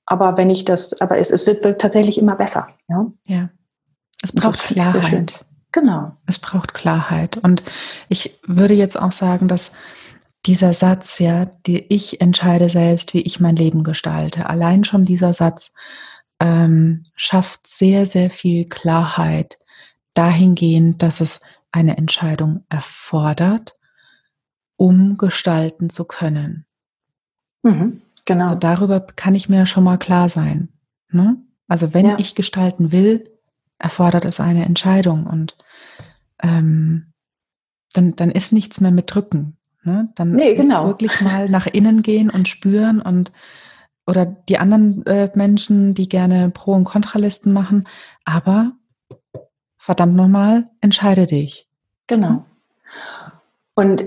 aber 0.07 0.37
wenn 0.37 0.51
ich 0.51 0.65
das, 0.65 1.01
aber 1.01 1.19
es, 1.19 1.31
es 1.31 1.47
wird, 1.47 1.81
tatsächlich 1.81 2.19
immer 2.19 2.37
besser. 2.37 2.69
Ja. 2.89 3.07
ja. 3.27 3.49
Es 4.23 4.33
braucht 4.33 4.59
Klarheit. 4.59 5.45
Genau. 5.73 6.13
Es 6.27 6.39
braucht 6.39 6.75
Klarheit. 6.75 7.39
Und 7.39 7.63
ich 8.09 8.39
würde 8.47 8.75
jetzt 8.75 8.99
auch 9.01 9.13
sagen, 9.13 9.49
dass 9.49 9.73
dieser 10.45 10.73
Satz, 10.73 11.19
ja, 11.19 11.47
die 11.67 11.87
ich 11.93 12.21
entscheide 12.21 12.69
selbst, 12.69 13.15
wie 13.15 13.23
ich 13.23 13.41
mein 13.41 13.57
Leben 13.57 13.85
gestalte. 13.85 14.49
Allein 14.49 14.85
schon 14.85 15.05
dieser 15.05 15.33
Satz 15.33 15.73
ähm, 16.41 17.05
schafft 17.15 17.67
sehr, 17.67 18.07
sehr 18.07 18.29
viel 18.29 18.69
Klarheit 18.69 19.59
dahingehend, 20.15 21.03
dass 21.03 21.21
es 21.21 21.41
eine 21.71 21.97
Entscheidung 21.97 22.65
erfordert, 22.69 23.77
um 24.83 25.17
gestalten 25.17 25.91
zu 25.91 26.05
können. 26.05 26.67
Mhm, 27.63 28.03
genau. 28.25 28.47
Also 28.49 28.59
darüber 28.59 28.99
kann 28.99 29.37
ich 29.37 29.49
mir 29.49 29.65
schon 29.65 29.85
mal 29.85 29.97
klar 29.97 30.29
sein. 30.29 30.71
Ne? 31.09 31.37
Also 31.69 31.95
wenn 31.95 32.07
ja. 32.07 32.19
ich 32.19 32.35
gestalten 32.35 32.91
will, 32.91 33.31
erfordert 33.79 34.25
es 34.25 34.41
eine 34.41 34.65
Entscheidung 34.65 35.29
und 35.29 35.57
ähm, 36.43 37.13
dann, 37.93 38.17
dann 38.17 38.33
ist 38.33 38.53
nichts 38.53 38.81
mehr 38.81 38.91
mit 38.91 39.15
Drücken. 39.15 39.57
Ne? 39.85 40.11
Dann 40.17 40.33
nee, 40.33 40.57
genau. 40.57 40.89
wirklich 40.89 41.21
mal 41.21 41.49
nach 41.49 41.69
innen 41.69 42.03
gehen 42.03 42.29
und 42.29 42.49
spüren 42.49 43.01
und 43.01 43.31
oder 44.05 44.27
die 44.27 44.59
anderen 44.59 45.07
äh, 45.07 45.31
Menschen, 45.37 45.95
die 45.95 46.09
gerne 46.09 46.51
Pro- 46.51 46.75
und 46.75 46.83
Kontralisten 46.83 47.53
machen. 47.53 47.85
Aber 48.25 48.73
verdammt 49.77 50.17
nochmal, 50.17 50.69
entscheide 50.81 51.29
dich. 51.29 51.69
Genau. 52.09 52.45
Und 53.77 54.07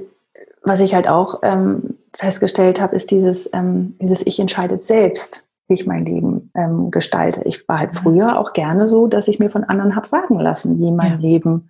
was 0.66 0.80
ich 0.80 0.94
halt 0.96 1.08
auch 1.08 1.40
ähm, 1.44 1.98
festgestellt 2.14 2.82
habe, 2.82 2.96
ist 2.96 3.12
dieses, 3.12 3.50
ähm, 3.54 3.96
dieses 4.02 4.26
Ich 4.26 4.40
entscheide 4.40 4.78
selbst, 4.78 5.46
wie 5.68 5.76
ich 5.76 5.88
mein 5.88 6.06
Leben 6.06 6.52
ähm, 6.56 6.92
gestalte. 6.92 7.42
Ich 7.46 7.68
war 7.68 7.80
halt 7.80 7.96
früher 7.96 8.40
auch 8.40 8.54
gerne 8.54 8.90
so, 8.90 9.08
dass 9.08 9.28
ich 9.28 9.40
mir 9.40 9.50
von 9.50 9.64
anderen 9.64 9.96
habe 9.96 10.08
sagen 10.08 10.40
lassen, 10.40 10.80
wie 10.80 10.92
mein 10.92 11.14
ja. 11.14 11.18
Leben 11.18 11.70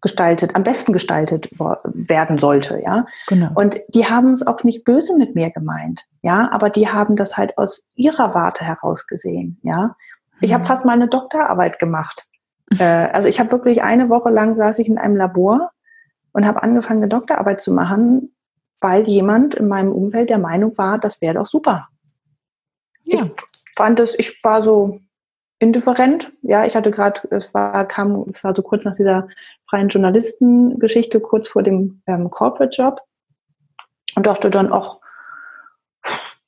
gestaltet, 0.00 0.54
am 0.54 0.64
besten 0.64 0.92
gestaltet 0.92 1.50
werden 1.58 2.36
sollte, 2.36 2.78
ja. 2.84 3.06
Genau. 3.26 3.48
Und 3.54 3.80
die 3.88 4.04
haben 4.04 4.32
es 4.32 4.46
auch 4.46 4.62
nicht 4.62 4.84
böse 4.84 5.16
mit 5.16 5.34
mir 5.34 5.50
gemeint, 5.50 6.02
ja, 6.20 6.50
aber 6.52 6.68
die 6.68 6.88
haben 6.88 7.16
das 7.16 7.38
halt 7.38 7.56
aus 7.56 7.82
ihrer 7.94 8.34
Warte 8.34 8.64
heraus 8.64 9.06
gesehen, 9.06 9.58
ja. 9.62 9.96
Ich 10.40 10.52
habe 10.52 10.64
Mhm. 10.64 10.66
fast 10.66 10.84
mal 10.84 10.92
eine 10.92 11.08
Doktorarbeit 11.08 11.78
gemacht. 11.78 12.24
äh, 12.78 12.84
also 12.84 13.28
ich 13.28 13.40
habe 13.40 13.50
wirklich 13.52 13.82
eine 13.82 14.10
Woche 14.10 14.28
lang 14.28 14.56
saß 14.56 14.78
ich 14.78 14.88
in 14.88 14.98
einem 14.98 15.16
Labor 15.16 15.70
und 16.34 16.46
habe 16.46 16.62
angefangen, 16.62 17.00
eine 17.00 17.08
Doktorarbeit 17.08 17.62
zu 17.62 17.72
machen, 17.72 18.33
weil 18.84 19.08
jemand 19.08 19.54
in 19.54 19.66
meinem 19.66 19.92
Umfeld 19.92 20.28
der 20.28 20.36
Meinung 20.36 20.76
war, 20.76 20.98
das 20.98 21.22
wäre 21.22 21.36
doch 21.36 21.46
super. 21.46 21.88
Ja. 23.04 23.24
Ich 23.24 23.32
fand 23.74 23.98
es, 23.98 24.18
ich 24.18 24.44
war 24.44 24.60
so 24.60 25.00
indifferent. 25.58 26.30
Ja, 26.42 26.66
ich 26.66 26.74
hatte 26.74 26.90
gerade, 26.90 27.26
es 27.30 27.54
war, 27.54 27.88
kam, 27.88 28.26
es 28.30 28.44
war 28.44 28.54
so 28.54 28.60
kurz 28.60 28.84
nach 28.84 28.94
dieser 28.94 29.26
freien 29.70 29.88
Journalistengeschichte, 29.88 31.18
kurz 31.20 31.48
vor 31.48 31.62
dem 31.62 32.02
ähm, 32.06 32.28
Corporate-Job. 32.30 33.00
Und 34.16 34.26
dachte 34.26 34.50
dann 34.50 34.70
auch, 34.70 35.00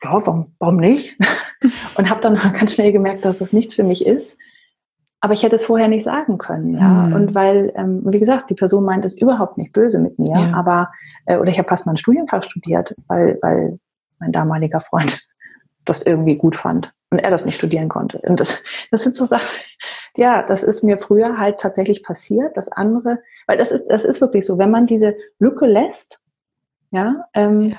ja, 0.04 0.12
warum, 0.12 0.54
warum 0.58 0.76
nicht? 0.76 1.18
Und 1.96 2.10
habe 2.10 2.20
dann 2.20 2.36
ganz 2.52 2.74
schnell 2.74 2.92
gemerkt, 2.92 3.24
dass 3.24 3.40
es 3.40 3.54
nichts 3.54 3.76
für 3.76 3.82
mich 3.82 4.04
ist. 4.04 4.36
Aber 5.20 5.32
ich 5.32 5.42
hätte 5.42 5.56
es 5.56 5.64
vorher 5.64 5.88
nicht 5.88 6.04
sagen 6.04 6.38
können, 6.38 6.74
ja. 6.76 6.88
Mhm. 6.88 7.12
Und 7.14 7.34
weil, 7.34 7.72
ähm, 7.76 8.02
wie 8.04 8.18
gesagt, 8.20 8.50
die 8.50 8.54
Person 8.54 8.84
meint 8.84 9.04
es 9.04 9.14
überhaupt 9.16 9.56
nicht 9.58 9.72
böse 9.72 9.98
mit 9.98 10.18
mir, 10.18 10.38
Ja. 10.38 10.52
aber, 10.52 10.90
äh, 11.24 11.38
oder 11.38 11.50
ich 11.50 11.58
habe 11.58 11.68
fast 11.68 11.86
mal 11.86 11.92
ein 11.94 11.96
Studienfach 11.96 12.42
studiert, 12.42 12.94
weil, 13.08 13.38
weil 13.42 13.78
mein 14.18 14.32
damaliger 14.32 14.80
Freund 14.80 15.26
das 15.84 16.02
irgendwie 16.02 16.36
gut 16.36 16.54
fand 16.56 16.92
und 17.10 17.18
er 17.18 17.30
das 17.30 17.46
nicht 17.46 17.56
studieren 17.56 17.88
konnte. 17.88 18.18
Und 18.18 18.40
das, 18.40 18.62
das 18.90 19.02
sind 19.04 19.16
so 19.16 19.24
Sachen, 19.24 19.58
ja, 20.16 20.42
das 20.42 20.62
ist 20.62 20.84
mir 20.84 20.98
früher 20.98 21.38
halt 21.38 21.58
tatsächlich 21.60 22.02
passiert. 22.02 22.56
Das 22.56 22.68
andere, 22.68 23.18
weil 23.46 23.56
das 23.58 23.70
ist, 23.72 23.86
das 23.88 24.04
ist 24.04 24.20
wirklich 24.20 24.44
so, 24.44 24.58
wenn 24.58 24.70
man 24.70 24.86
diese 24.86 25.14
Lücke 25.38 25.66
lässt, 25.66 26.20
ja, 26.90 27.24
ähm, 27.34 27.70
Ja. 27.70 27.76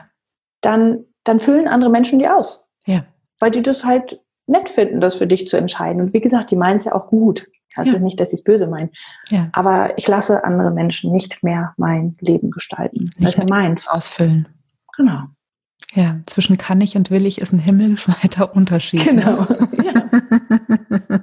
dann, 0.61 1.05
dann 1.23 1.39
füllen 1.39 1.67
andere 1.67 1.89
Menschen 1.91 2.19
die 2.19 2.27
aus 2.27 2.65
Ja. 2.85 3.05
weil 3.39 3.51
die 3.51 3.61
das 3.61 3.85
halt 3.85 4.21
nett 4.47 4.69
finden, 4.69 5.01
das 5.01 5.15
für 5.15 5.27
dich 5.27 5.47
zu 5.47 5.57
entscheiden. 5.57 6.01
Und 6.01 6.13
wie 6.13 6.21
gesagt, 6.21 6.51
die 6.51 6.55
meinen 6.55 6.77
es 6.77 6.85
ja 6.85 6.95
auch 6.95 7.07
gut. 7.07 7.47
Also 7.75 7.93
Ja. 7.93 7.99
nicht, 7.99 8.19
dass 8.19 8.31
sie 8.31 8.37
es 8.37 8.43
böse 8.43 8.65
meinen. 8.67 8.89
Ja. 9.29 9.49
Aber 9.53 9.97
ich 9.97 10.07
lasse 10.07 10.43
andere 10.43 10.71
Menschen 10.71 11.11
nicht 11.11 11.43
mehr 11.43 11.73
mein 11.77 12.15
Leben 12.19 12.49
gestalten. 12.49 13.11
Nicht 13.17 13.37
mit 13.37 13.49
meins. 13.49 13.87
Ausfüllen. 13.87 14.47
Genau. 14.95 15.23
Ja, 15.93 16.19
zwischen 16.25 16.57
kann 16.57 16.81
ich 16.81 16.95
und 16.97 17.11
will 17.11 17.25
ich 17.25 17.39
ist 17.39 17.53
ein 17.53 17.59
himmelweiter 17.59 18.55
Unterschied. 18.55 19.03
Genau. 19.05 19.41
Ne? 19.43 19.69
ja. 21.09 21.19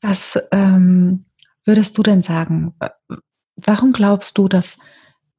Was 0.00 0.38
ähm, 0.52 1.24
würdest 1.64 1.96
du 1.96 2.02
denn 2.02 2.20
sagen? 2.20 2.74
Warum 3.56 3.92
glaubst 3.92 4.36
du, 4.36 4.48
dass 4.48 4.78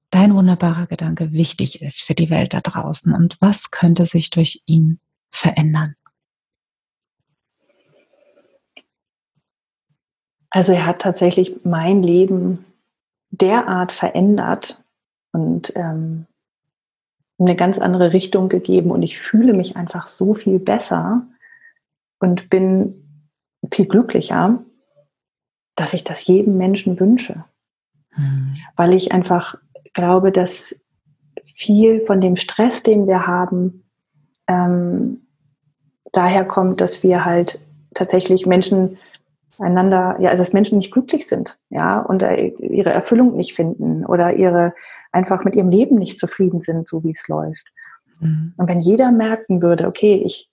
dein 0.09 0.33
wunderbarer 0.33 0.87
Gedanke 0.87 1.31
wichtig 1.33 1.81
ist 1.81 2.01
für 2.01 2.15
die 2.15 2.29
Welt 2.29 2.53
da 2.53 2.61
draußen? 2.61 3.13
Und 3.13 3.37
was 3.41 3.69
könnte 3.71 4.05
sich 4.05 4.31
durch 4.31 4.63
ihn 4.65 4.99
verändern? 5.35 5.95
Also 10.49 10.71
er 10.71 10.85
hat 10.85 11.01
tatsächlich 11.01 11.65
mein 11.65 12.01
Leben 12.01 12.65
derart 13.31 13.91
verändert 13.91 14.83
und 15.33 15.73
ähm, 15.75 16.27
eine 17.37 17.55
ganz 17.55 17.77
andere 17.77 18.13
Richtung 18.13 18.47
gegeben. 18.47 18.91
Und 18.91 19.03
ich 19.03 19.19
fühle 19.19 19.53
mich 19.53 19.75
einfach 19.75 20.07
so 20.07 20.33
viel 20.33 20.59
besser 20.59 21.27
und 22.19 22.49
bin 22.49 23.27
viel 23.73 23.87
glücklicher, 23.87 24.63
dass 25.75 25.93
ich 25.93 26.05
das 26.05 26.25
jedem 26.25 26.57
Menschen 26.57 26.99
wünsche. 26.99 27.43
Hm. 28.15 28.55
weil 28.77 28.93
ich 28.93 29.11
einfach 29.11 29.57
glaube, 29.93 30.31
dass 30.31 30.81
viel 31.55 32.05
von 32.05 32.21
dem 32.21 32.37
Stress, 32.37 32.81
den 32.83 33.07
wir 33.07 33.27
haben, 33.27 33.83
ähm, 34.47 35.24
daher 36.15 36.45
kommt, 36.45 36.81
dass 36.81 37.03
wir 37.03 37.25
halt 37.25 37.59
tatsächlich 37.93 38.45
Menschen 38.45 38.97
einander, 39.59 40.17
ja, 40.19 40.29
also 40.29 40.41
dass 40.41 40.53
Menschen 40.53 40.77
nicht 40.77 40.91
glücklich 40.91 41.27
sind, 41.27 41.57
ja, 41.69 42.01
und 42.01 42.23
äh, 42.23 42.47
ihre 42.59 42.91
Erfüllung 42.91 43.35
nicht 43.35 43.55
finden 43.55 44.05
oder 44.05 44.33
ihre 44.33 44.73
einfach 45.11 45.43
mit 45.45 45.55
ihrem 45.55 45.69
Leben 45.69 45.95
nicht 45.95 46.19
zufrieden 46.19 46.61
sind, 46.61 46.87
so 46.87 47.03
wie 47.03 47.11
es 47.11 47.27
läuft. 47.27 47.65
Hm. 48.19 48.53
Und 48.57 48.69
wenn 48.69 48.81
jeder 48.81 49.11
merken 49.11 49.61
würde, 49.61 49.87
okay, 49.87 50.21
ich 50.25 50.49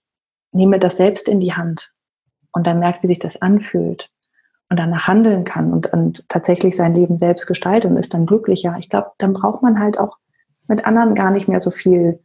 nehme 0.53 0.79
das 0.79 0.96
selbst 0.96 1.29
in 1.29 1.40
die 1.40 1.53
Hand 1.53 1.90
und 2.53 2.66
dann 2.66 2.79
merkt, 2.79 3.03
wie 3.03 3.09
sich 3.09 3.18
das 3.18 3.40
anfühlt 3.40 4.11
und 4.68 4.79
danach 4.79 5.07
handeln 5.09 5.44
kann 5.44 5.72
und, 5.72 5.92
und 5.92 6.29
tatsächlich 6.29 6.77
sein 6.77 6.94
Leben 6.94 7.18
selbst 7.18 7.46
gestaltet 7.46 7.90
und 7.90 7.96
ist 7.96 8.14
dann 8.14 8.27
glücklicher, 8.27 8.77
ich 8.79 8.88
glaube, 8.88 9.11
dann 9.18 9.33
braucht 9.33 9.62
man 9.62 9.79
halt 9.79 9.98
auch 9.98 10.16
mit 10.68 10.87
anderen 10.87 11.14
gar 11.14 11.31
nicht 11.31 11.48
mehr 11.48 11.61
so 11.61 11.70
viel. 11.70 12.20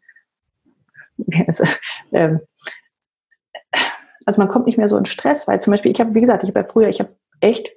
Also, 1.48 1.64
ähm, 2.12 2.42
also 4.28 4.42
man 4.42 4.50
kommt 4.50 4.66
nicht 4.66 4.78
mehr 4.78 4.90
so 4.90 4.98
in 4.98 5.06
Stress, 5.06 5.48
weil 5.48 5.62
zum 5.62 5.72
Beispiel, 5.72 5.92
ich 5.92 6.02
habe, 6.02 6.14
wie 6.14 6.20
gesagt, 6.20 6.44
ich 6.44 6.50
habe 6.50 6.60
ja 6.60 6.66
früher, 6.66 6.90
ich 6.90 7.00
habe 7.00 7.16
echt 7.40 7.72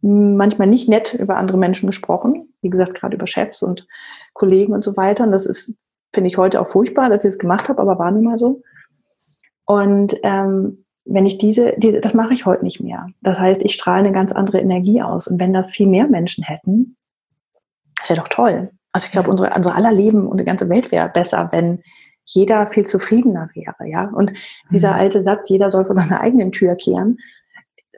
manchmal 0.00 0.66
nicht 0.66 0.88
nett 0.88 1.14
über 1.14 1.36
andere 1.36 1.56
Menschen 1.56 1.86
gesprochen, 1.86 2.52
wie 2.62 2.68
gesagt, 2.68 2.94
gerade 2.94 3.14
über 3.14 3.28
Chefs 3.28 3.62
und 3.62 3.86
Kollegen 4.32 4.72
und 4.72 4.82
so 4.82 4.96
weiter. 4.96 5.22
Und 5.22 5.30
das 5.30 5.46
ist, 5.46 5.76
finde 6.12 6.26
ich 6.26 6.36
heute 6.36 6.60
auch 6.60 6.66
furchtbar, 6.66 7.08
dass 7.10 7.22
ich 7.22 7.30
es 7.30 7.38
gemacht 7.38 7.68
habe, 7.68 7.80
aber 7.80 7.96
war 8.00 8.10
nun 8.10 8.24
mal 8.24 8.38
so. 8.38 8.62
Und 9.64 10.16
ähm, 10.24 10.84
wenn 11.04 11.26
ich 11.26 11.38
diese, 11.38 11.74
diese, 11.76 12.00
das 12.00 12.12
mache 12.12 12.34
ich 12.34 12.44
heute 12.44 12.64
nicht 12.64 12.80
mehr. 12.80 13.06
Das 13.20 13.38
heißt, 13.38 13.62
ich 13.62 13.74
strahle 13.74 14.06
eine 14.06 14.12
ganz 14.12 14.32
andere 14.32 14.58
Energie 14.58 15.00
aus. 15.00 15.28
Und 15.28 15.38
wenn 15.38 15.52
das 15.52 15.70
viel 15.70 15.86
mehr 15.86 16.08
Menschen 16.08 16.42
hätten, 16.42 16.96
das 18.00 18.10
wäre 18.10 18.20
doch 18.20 18.28
toll. 18.28 18.72
Also 18.90 19.04
ich 19.04 19.12
glaube, 19.12 19.30
unsere, 19.30 19.54
unser 19.54 19.76
aller 19.76 19.92
Leben 19.92 20.26
und 20.26 20.40
die 20.40 20.44
ganze 20.44 20.68
Welt 20.68 20.90
wäre 20.90 21.08
besser, 21.08 21.50
wenn 21.52 21.84
jeder 22.24 22.66
viel 22.66 22.84
zufriedener 22.86 23.50
wäre, 23.54 23.88
ja. 23.88 24.04
Und 24.04 24.32
dieser 24.70 24.92
Mhm. 24.92 24.98
alte 25.00 25.22
Satz, 25.22 25.48
jeder 25.48 25.70
soll 25.70 25.84
vor 25.84 25.94
seiner 25.94 26.20
eigenen 26.20 26.52
Tür 26.52 26.74
kehren, 26.76 27.18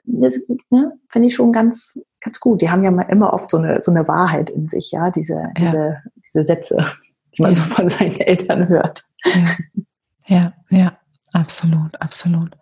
das 0.07 0.37
ne, 0.71 0.93
finde 1.11 1.29
ich 1.29 1.35
schon 1.35 1.53
ganz, 1.53 1.99
ganz 2.21 2.39
gut. 2.41 2.61
Die 2.61 2.69
haben 2.71 2.85
ja 2.85 2.91
mal 2.91 3.03
immer 3.05 3.33
oft 3.33 3.51
so 3.51 3.57
eine, 3.57 3.81
so 3.81 3.91
eine 3.91 4.07
Wahrheit 4.07 4.51
in 4.51 4.69
sich, 4.69 4.91
ja, 4.93 5.11
diese, 5.11 5.35
Ja. 5.35 5.53
diese, 5.59 6.03
diese 6.17 6.45
Sätze, 6.45 6.87
die 7.37 7.43
man 7.43 7.55
Ja. 7.55 7.63
so 7.63 7.63
von 7.75 7.89
seinen 7.91 8.21
Eltern 8.21 8.69
hört. 8.69 9.05
Ja. 9.25 9.57
ja, 10.27 10.53
ja, 10.71 10.99
absolut, 11.33 12.01
absolut. 12.03 12.57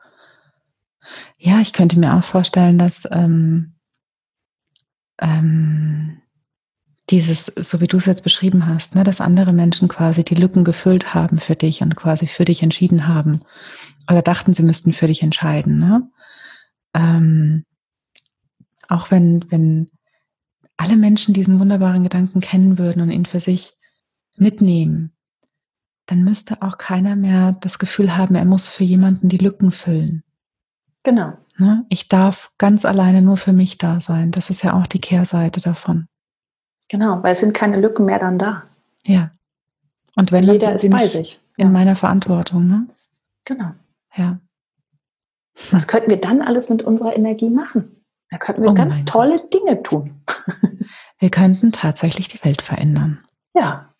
Ja, 1.37 1.59
ich 1.61 1.73
könnte 1.73 1.99
mir 1.99 2.15
auch 2.15 2.23
vorstellen, 2.25 2.79
dass 2.79 3.09
ähm, 3.11 3.75
ähm, 5.21 6.21
dieses, 7.13 7.47
so 7.57 7.81
wie 7.81 7.87
du 7.87 7.99
es 7.99 8.07
jetzt 8.07 8.25
beschrieben 8.25 8.67
hast, 8.67 8.95
ne, 8.95 9.05
dass 9.05 9.21
andere 9.21 9.53
Menschen 9.53 9.87
quasi 9.87 10.25
die 10.25 10.35
Lücken 10.35 10.65
gefüllt 10.65 11.15
haben 11.15 11.39
für 11.39 11.55
dich 11.55 11.83
und 11.83 11.95
quasi 11.95 12.27
für 12.27 12.47
dich 12.47 12.63
entschieden 12.63 13.07
haben 13.07 13.41
oder 14.11 14.23
dachten, 14.23 14.55
sie 14.55 14.63
müssten 14.63 14.93
für 14.93 15.07
dich 15.07 15.23
entscheiden. 15.23 15.79
Ne? 15.79 16.11
Ähm, 16.95 17.65
auch 18.89 19.11
wenn, 19.11 19.45
wenn 19.51 19.91
alle 20.79 20.97
Menschen 20.97 21.35
diesen 21.35 21.61
wunderbaren 21.61 22.03
Gedanken 22.03 22.41
kennen 22.41 22.79
würden 22.79 23.03
und 23.03 23.11
ihn 23.11 23.27
für 23.27 23.41
sich 23.41 23.75
mitnehmen, 24.37 25.13
dann 26.07 26.25
müsste 26.25 26.63
auch 26.63 26.79
keiner 26.79 27.15
mehr 27.15 27.53
das 27.53 27.79
Gefühl 27.79 28.17
haben, 28.17 28.35
er 28.35 28.47
muss 28.47 28.67
für 28.67 28.85
jemanden 28.85 29.29
die 29.29 29.39
Lücken 29.39 29.71
füllen. 29.71 30.25
Genau. 31.03 31.35
Ne? 31.59 31.85
Ich 31.91 32.09
darf 32.09 32.51
ganz 32.57 32.85
alleine 32.85 33.21
nur 33.21 33.37
für 33.37 33.53
mich 33.53 33.77
da 33.77 34.01
sein. 34.01 34.31
Das 34.31 34.51
ist 34.51 34.63
ja 34.63 34.73
auch 34.73 34.87
die 34.87 35.01
Kehrseite 35.01 35.61
davon. 35.61 36.09
Genau, 36.93 37.23
weil 37.23 37.33
es 37.33 37.41
sind 37.41 37.55
keine 37.55 37.81
Lücken 37.81 38.05
mehr 38.05 38.19
dann 38.19 38.39
da. 38.39 38.65
Ja. 39.07 39.31
Und 40.15 40.31
wenn 40.31 40.45
dann 40.47 40.57
Jeder 40.57 40.67
sind 40.67 40.75
ist 40.75 40.81
sie 40.83 40.89
bei 40.91 40.99
nicht 40.99 41.13
sich. 41.13 41.41
in 41.57 41.69
Ja. 41.69 41.73
meiner 41.73 41.97
Verantwortung. 41.97 42.69
Ne? 42.69 42.87
Genau. 43.47 43.71
Ja. 44.15 44.39
Was 45.71 45.89
könnten 45.89 46.11
wir 46.11 46.21
dann 46.21 46.43
alles 46.43 46.69
mit 46.69 46.83
unserer 46.83 47.17
Energie 47.17 47.49
machen? 47.49 48.05
Da 48.29 48.37
könnten 48.37 48.63
wir 48.63 48.71
Oh 48.71 48.75
ganz 48.75 49.07
tolle 49.07 49.41
Dinge 49.49 49.83
tun. 49.83 50.23
Wir 51.19 51.31
könnten 51.31 51.71
tatsächlich 51.73 52.27
die 52.29 52.45
Welt 52.45 52.63
verändern. 52.63 53.25
Ja. 53.55 53.95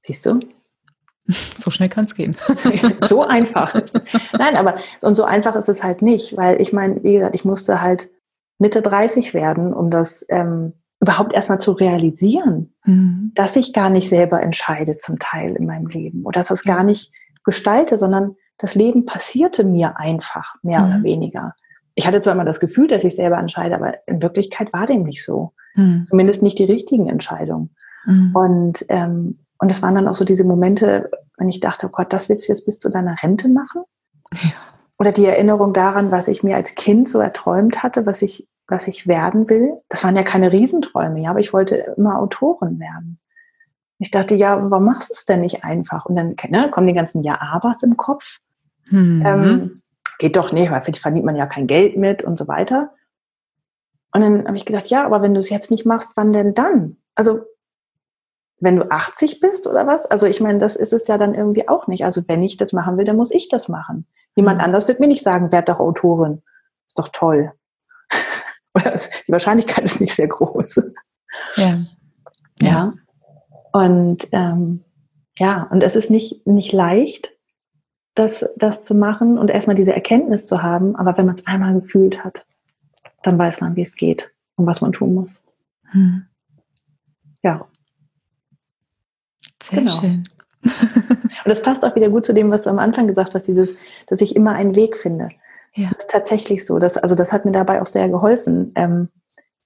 Siehst 0.00 0.26
du? 0.26 0.40
So 1.56 1.70
schnell 1.70 1.88
kann 1.88 2.06
es 2.06 2.16
gehen. 2.16 2.36
so 3.02 3.22
einfach 3.22 3.74
ist. 3.76 3.94
Nein, 4.36 4.56
aber 4.56 4.78
und 5.02 5.14
so 5.14 5.22
einfach 5.24 5.54
ist 5.54 5.68
es 5.68 5.84
halt 5.84 6.02
nicht, 6.02 6.36
weil 6.36 6.60
ich 6.60 6.72
meine, 6.72 7.02
wie 7.04 7.12
gesagt, 7.12 7.36
ich 7.36 7.44
musste 7.44 7.80
halt 7.80 8.08
Mitte 8.58 8.82
30 8.82 9.32
werden, 9.34 9.72
um 9.72 9.88
das 9.90 10.26
ähm, 10.30 10.72
überhaupt 11.02 11.34
erstmal 11.34 11.60
zu 11.60 11.72
realisieren, 11.72 12.72
Mhm. 12.84 13.32
dass 13.34 13.56
ich 13.56 13.72
gar 13.72 13.90
nicht 13.90 14.08
selber 14.08 14.40
entscheide 14.40 14.96
zum 14.96 15.18
Teil 15.18 15.56
in 15.56 15.66
meinem 15.66 15.86
Leben 15.88 16.24
oder 16.24 16.40
dass 16.40 16.50
es 16.50 16.62
gar 16.62 16.84
nicht 16.84 17.12
gestalte, 17.44 17.98
sondern 17.98 18.36
das 18.58 18.76
Leben 18.76 19.04
passierte 19.04 19.64
mir 19.64 19.98
einfach, 19.98 20.54
mehr 20.62 20.80
Mhm. 20.80 20.86
oder 20.86 21.02
weniger. 21.02 21.54
Ich 21.96 22.06
hatte 22.06 22.22
zwar 22.22 22.34
immer 22.34 22.44
das 22.44 22.60
Gefühl, 22.60 22.86
dass 22.88 23.04
ich 23.04 23.16
selber 23.16 23.36
entscheide, 23.36 23.74
aber 23.74 23.94
in 24.06 24.22
Wirklichkeit 24.22 24.72
war 24.72 24.86
dem 24.86 25.02
nicht 25.02 25.24
so. 25.24 25.52
Mhm. 25.74 26.06
Zumindest 26.08 26.42
nicht 26.42 26.58
die 26.58 26.64
richtigen 26.64 27.08
Entscheidungen. 27.08 27.74
Mhm. 28.06 28.30
Und, 28.34 28.86
ähm, 28.88 29.40
und 29.58 29.70
es 29.70 29.82
waren 29.82 29.94
dann 29.96 30.06
auch 30.08 30.14
so 30.14 30.24
diese 30.24 30.44
Momente, 30.44 31.10
wenn 31.36 31.48
ich 31.48 31.60
dachte, 31.60 31.86
oh 31.88 31.90
Gott, 31.90 32.12
das 32.12 32.28
willst 32.28 32.48
du 32.48 32.52
jetzt 32.52 32.64
bis 32.64 32.78
zu 32.78 32.88
deiner 32.90 33.16
Rente 33.22 33.48
machen? 33.48 33.82
Ja. 34.32 34.50
Oder 34.98 35.10
die 35.10 35.26
Erinnerung 35.26 35.72
daran, 35.72 36.12
was 36.12 36.28
ich 36.28 36.44
mir 36.44 36.54
als 36.54 36.76
Kind 36.76 37.08
so 37.08 37.18
erträumt 37.18 37.82
hatte, 37.82 38.06
was 38.06 38.22
ich 38.22 38.46
was 38.68 38.88
ich 38.88 39.06
werden 39.06 39.48
will. 39.48 39.74
Das 39.88 40.04
waren 40.04 40.16
ja 40.16 40.22
keine 40.22 40.52
Riesenträume, 40.52 41.20
ja, 41.20 41.30
aber 41.30 41.40
ich 41.40 41.52
wollte 41.52 41.76
immer 41.96 42.18
Autorin 42.18 42.78
werden. 42.78 43.18
Ich 43.98 44.10
dachte, 44.10 44.34
ja, 44.34 44.70
warum 44.70 44.86
machst 44.86 45.10
du 45.10 45.14
es 45.14 45.24
denn 45.24 45.40
nicht 45.40 45.64
einfach? 45.64 46.06
Und 46.06 46.16
dann 46.16 46.34
ne, 46.48 46.70
kommen 46.70 46.88
die 46.88 46.92
ganzen 46.92 47.22
Ja-Abers 47.22 47.82
im 47.82 47.96
Kopf. 47.96 48.38
Mhm. 48.90 49.22
Ähm, 49.24 49.74
geht 50.18 50.36
doch 50.36 50.52
nicht, 50.52 50.70
weil 50.70 50.82
verdient 50.94 51.24
man 51.24 51.36
ja 51.36 51.46
kein 51.46 51.66
Geld 51.66 51.96
mit 51.96 52.24
und 52.24 52.38
so 52.38 52.48
weiter. 52.48 52.90
Und 54.12 54.20
dann 54.20 54.46
habe 54.46 54.56
ich 54.56 54.64
gedacht, 54.64 54.88
ja, 54.88 55.04
aber 55.04 55.22
wenn 55.22 55.34
du 55.34 55.40
es 55.40 55.50
jetzt 55.50 55.70
nicht 55.70 55.86
machst, 55.86 56.12
wann 56.16 56.32
denn 56.32 56.54
dann? 56.54 56.96
Also 57.14 57.40
wenn 58.60 58.76
du 58.76 58.90
80 58.90 59.40
bist 59.40 59.66
oder 59.66 59.86
was? 59.86 60.06
Also 60.06 60.26
ich 60.26 60.40
meine, 60.40 60.58
das 60.58 60.76
ist 60.76 60.92
es 60.92 61.08
ja 61.08 61.18
dann 61.18 61.34
irgendwie 61.34 61.68
auch 61.68 61.88
nicht. 61.88 62.04
Also 62.04 62.22
wenn 62.28 62.42
ich 62.42 62.56
das 62.56 62.72
machen 62.72 62.96
will, 62.96 63.04
dann 63.04 63.16
muss 63.16 63.32
ich 63.32 63.48
das 63.48 63.68
machen. 63.68 64.06
Niemand 64.36 64.58
mhm. 64.58 64.64
anders 64.64 64.86
wird 64.88 65.00
mir 65.00 65.08
nicht 65.08 65.22
sagen, 65.22 65.50
werd 65.50 65.68
doch 65.68 65.80
Autorin. 65.80 66.42
Ist 66.86 66.98
doch 66.98 67.08
toll. 67.12 67.52
Die 69.26 69.32
Wahrscheinlichkeit 69.32 69.84
ist 69.84 70.00
nicht 70.00 70.14
sehr 70.14 70.28
groß. 70.28 70.80
Ja. 71.56 71.84
Ja. 72.60 72.94
Und 73.72 74.28
ähm, 74.32 74.84
ja, 75.38 75.66
und 75.70 75.82
es 75.82 75.96
ist 75.96 76.10
nicht, 76.10 76.46
nicht 76.46 76.72
leicht, 76.72 77.32
das, 78.14 78.48
das 78.56 78.84
zu 78.84 78.94
machen 78.94 79.38
und 79.38 79.50
erstmal 79.50 79.76
diese 79.76 79.92
Erkenntnis 79.92 80.46
zu 80.46 80.62
haben. 80.62 80.94
Aber 80.96 81.16
wenn 81.16 81.26
man 81.26 81.34
es 81.36 81.46
einmal 81.46 81.80
gefühlt 81.80 82.22
hat, 82.22 82.44
dann 83.22 83.38
weiß 83.38 83.60
man, 83.60 83.76
wie 83.76 83.82
es 83.82 83.96
geht 83.96 84.30
und 84.56 84.66
was 84.66 84.80
man 84.80 84.92
tun 84.92 85.14
muss. 85.14 85.42
Hm. 85.90 86.26
Ja. 87.42 87.66
Sehr 89.62 89.80
genau. 89.80 90.00
schön. 90.00 90.28
und 90.62 91.46
das 91.46 91.62
passt 91.62 91.84
auch 91.84 91.96
wieder 91.96 92.10
gut 92.10 92.26
zu 92.26 92.34
dem, 92.34 92.50
was 92.50 92.62
du 92.62 92.70
am 92.70 92.78
Anfang 92.78 93.06
gesagt 93.06 93.34
hast, 93.34 93.48
dieses, 93.48 93.74
dass 94.06 94.20
ich 94.20 94.36
immer 94.36 94.52
einen 94.52 94.74
Weg 94.74 94.96
finde. 94.96 95.30
Ja. 95.74 95.90
Das 95.90 96.04
ist 96.04 96.10
tatsächlich 96.10 96.66
so. 96.66 96.78
Das, 96.78 96.96
also 96.96 97.14
das 97.14 97.32
hat 97.32 97.44
mir 97.44 97.52
dabei 97.52 97.80
auch 97.80 97.86
sehr 97.86 98.08
geholfen, 98.08 98.72
ähm, 98.74 99.08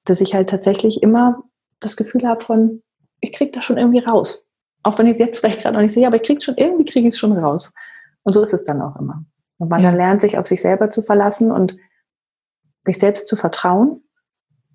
dass 0.04 0.20
ich 0.20 0.34
halt 0.34 0.48
tatsächlich 0.50 1.02
immer 1.02 1.42
das 1.80 1.96
Gefühl 1.96 2.26
habe 2.26 2.44
von, 2.44 2.82
ich 3.20 3.32
kriege 3.32 3.52
das 3.52 3.64
schon 3.64 3.78
irgendwie 3.78 3.98
raus. 3.98 4.46
Auch 4.82 4.98
wenn 4.98 5.06
ich 5.06 5.14
es 5.14 5.18
jetzt 5.18 5.38
vielleicht 5.40 5.62
gerade 5.62 5.74
noch 5.74 5.82
nicht 5.82 5.94
sehe, 5.94 6.06
aber 6.06 6.16
ich 6.16 6.22
kriege 6.22 6.40
schon, 6.40 6.56
irgendwie 6.56 6.84
kriege 6.84 7.08
ich 7.08 7.14
es 7.14 7.18
schon 7.18 7.32
raus. 7.32 7.72
Und 8.22 8.32
so 8.32 8.42
ist 8.42 8.54
es 8.54 8.64
dann 8.64 8.82
auch 8.82 8.96
immer. 8.96 9.24
Und 9.58 9.68
man 9.68 9.82
ja. 9.82 9.90
dann 9.90 9.96
lernt, 9.96 10.20
sich 10.20 10.38
auf 10.38 10.46
sich 10.46 10.60
selber 10.60 10.90
zu 10.90 11.02
verlassen 11.02 11.50
und 11.50 11.76
sich 12.84 12.98
selbst 12.98 13.26
zu 13.26 13.36
vertrauen, 13.36 14.02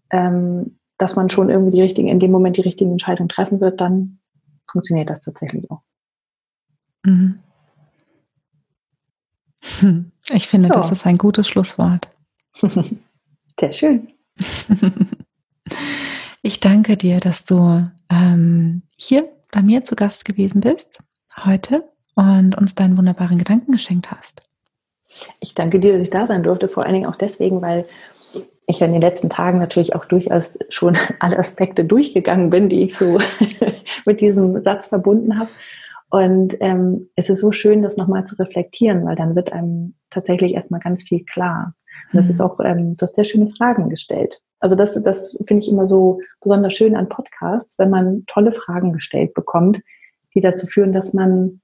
ähm, 0.10 0.80
dass 0.98 1.16
man 1.16 1.30
schon 1.30 1.50
irgendwie 1.50 1.72
die 1.72 1.82
richtigen, 1.82 2.08
in 2.08 2.20
dem 2.20 2.32
Moment 2.32 2.58
die 2.58 2.62
richtigen 2.62 2.92
Entscheidungen 2.92 3.30
treffen 3.30 3.62
wird, 3.62 3.80
dann 3.80 4.20
funktioniert 4.70 5.10
das 5.10 5.22
tatsächlich 5.22 5.70
auch. 5.72 5.82
Mhm. 7.04 7.40
Ich 10.34 10.48
finde, 10.48 10.70
ja. 10.70 10.76
das 10.76 10.92
ist 10.92 11.06
ein 11.06 11.18
gutes 11.18 11.48
Schlusswort. 11.48 12.10
Sehr 12.54 13.74
schön. 13.74 14.08
Ich 16.44 16.60
danke 16.60 16.98
dir, 16.98 17.20
dass 17.20 17.46
du 17.46 17.88
ähm, 18.10 18.82
hier 18.98 19.30
bei 19.52 19.62
mir 19.62 19.82
zu 19.82 19.96
Gast 19.96 20.26
gewesen 20.26 20.62
bist 20.62 21.00
heute 21.46 21.84
und 22.16 22.58
uns 22.58 22.74
deinen 22.74 22.98
wunderbaren 22.98 23.38
Gedanken 23.38 23.72
geschenkt 23.72 24.12
hast. 24.12 24.42
Ich 25.40 25.54
danke 25.54 25.80
dir, 25.80 25.94
dass 25.94 26.02
ich 26.02 26.10
da 26.10 26.26
sein 26.26 26.42
durfte, 26.42 26.68
vor 26.68 26.84
allen 26.84 26.94
Dingen 26.94 27.06
auch 27.06 27.16
deswegen, 27.16 27.62
weil 27.62 27.86
ich 28.66 28.80
ja 28.80 28.88
in 28.88 28.94
den 28.94 29.02
letzten 29.02 29.30
Tagen 29.30 29.60
natürlich 29.60 29.96
auch 29.96 30.06
durchaus 30.06 30.58
schon 30.70 30.98
alle 31.20 31.38
Aspekte 31.38 31.86
durchgegangen 31.86 32.50
bin, 32.50 32.70
die 32.70 32.84
ich 32.84 32.98
so 32.98 33.20
mit 34.06 34.20
diesem 34.20 34.64
Satz 34.64 34.88
verbunden 34.88 35.38
habe. 35.38 35.52
Und 36.12 36.58
ähm, 36.60 37.08
es 37.16 37.30
ist 37.30 37.40
so 37.40 37.54
schön, 37.54 37.82
das 37.82 37.96
nochmal 37.96 38.26
zu 38.26 38.36
reflektieren, 38.38 39.06
weil 39.06 39.16
dann 39.16 39.34
wird 39.34 39.54
einem 39.54 39.96
tatsächlich 40.10 40.54
erstmal 40.54 40.82
ganz 40.82 41.04
viel 41.04 41.24
klar. 41.24 41.74
Und 42.12 42.18
das 42.18 42.26
mhm. 42.26 42.32
ist 42.32 42.42
auch, 42.42 42.60
ähm, 42.60 42.96
du 42.96 43.02
hast 43.02 43.16
sehr 43.16 43.24
schöne 43.24 43.50
Fragen 43.50 43.90
gestellt. 43.90 44.42
Also 44.60 44.76
das, 44.76 45.02
das 45.02 45.42
finde 45.48 45.64
ich 45.64 45.70
immer 45.70 45.88
so 45.88 46.20
besonders 46.42 46.74
schön 46.74 46.98
an 46.98 47.08
Podcasts, 47.08 47.80
wenn 47.80 47.90
man 47.90 48.26
tolle 48.28 48.52
Fragen 48.52 48.92
gestellt 48.92 49.34
bekommt, 49.34 49.82
die 50.36 50.42
dazu 50.42 50.68
führen, 50.68 50.92
dass 50.92 51.14
man 51.14 51.62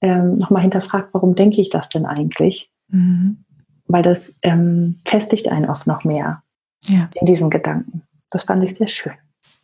ähm, 0.00 0.34
nochmal 0.34 0.62
hinterfragt, 0.62 1.08
warum 1.12 1.34
denke 1.34 1.60
ich 1.60 1.68
das 1.68 1.88
denn 1.88 2.06
eigentlich? 2.06 2.70
Mhm. 2.88 3.44
Weil 3.88 4.04
das 4.04 4.36
ähm, 4.42 5.00
festigt 5.04 5.48
einen 5.48 5.68
oft 5.68 5.88
noch 5.88 6.04
mehr 6.04 6.44
ja. 6.86 7.10
in 7.14 7.26
diesem 7.26 7.50
Gedanken. 7.50 8.02
Das 8.30 8.44
fand 8.44 8.62
ich 8.62 8.76
sehr 8.76 8.88
schön. 8.88 9.14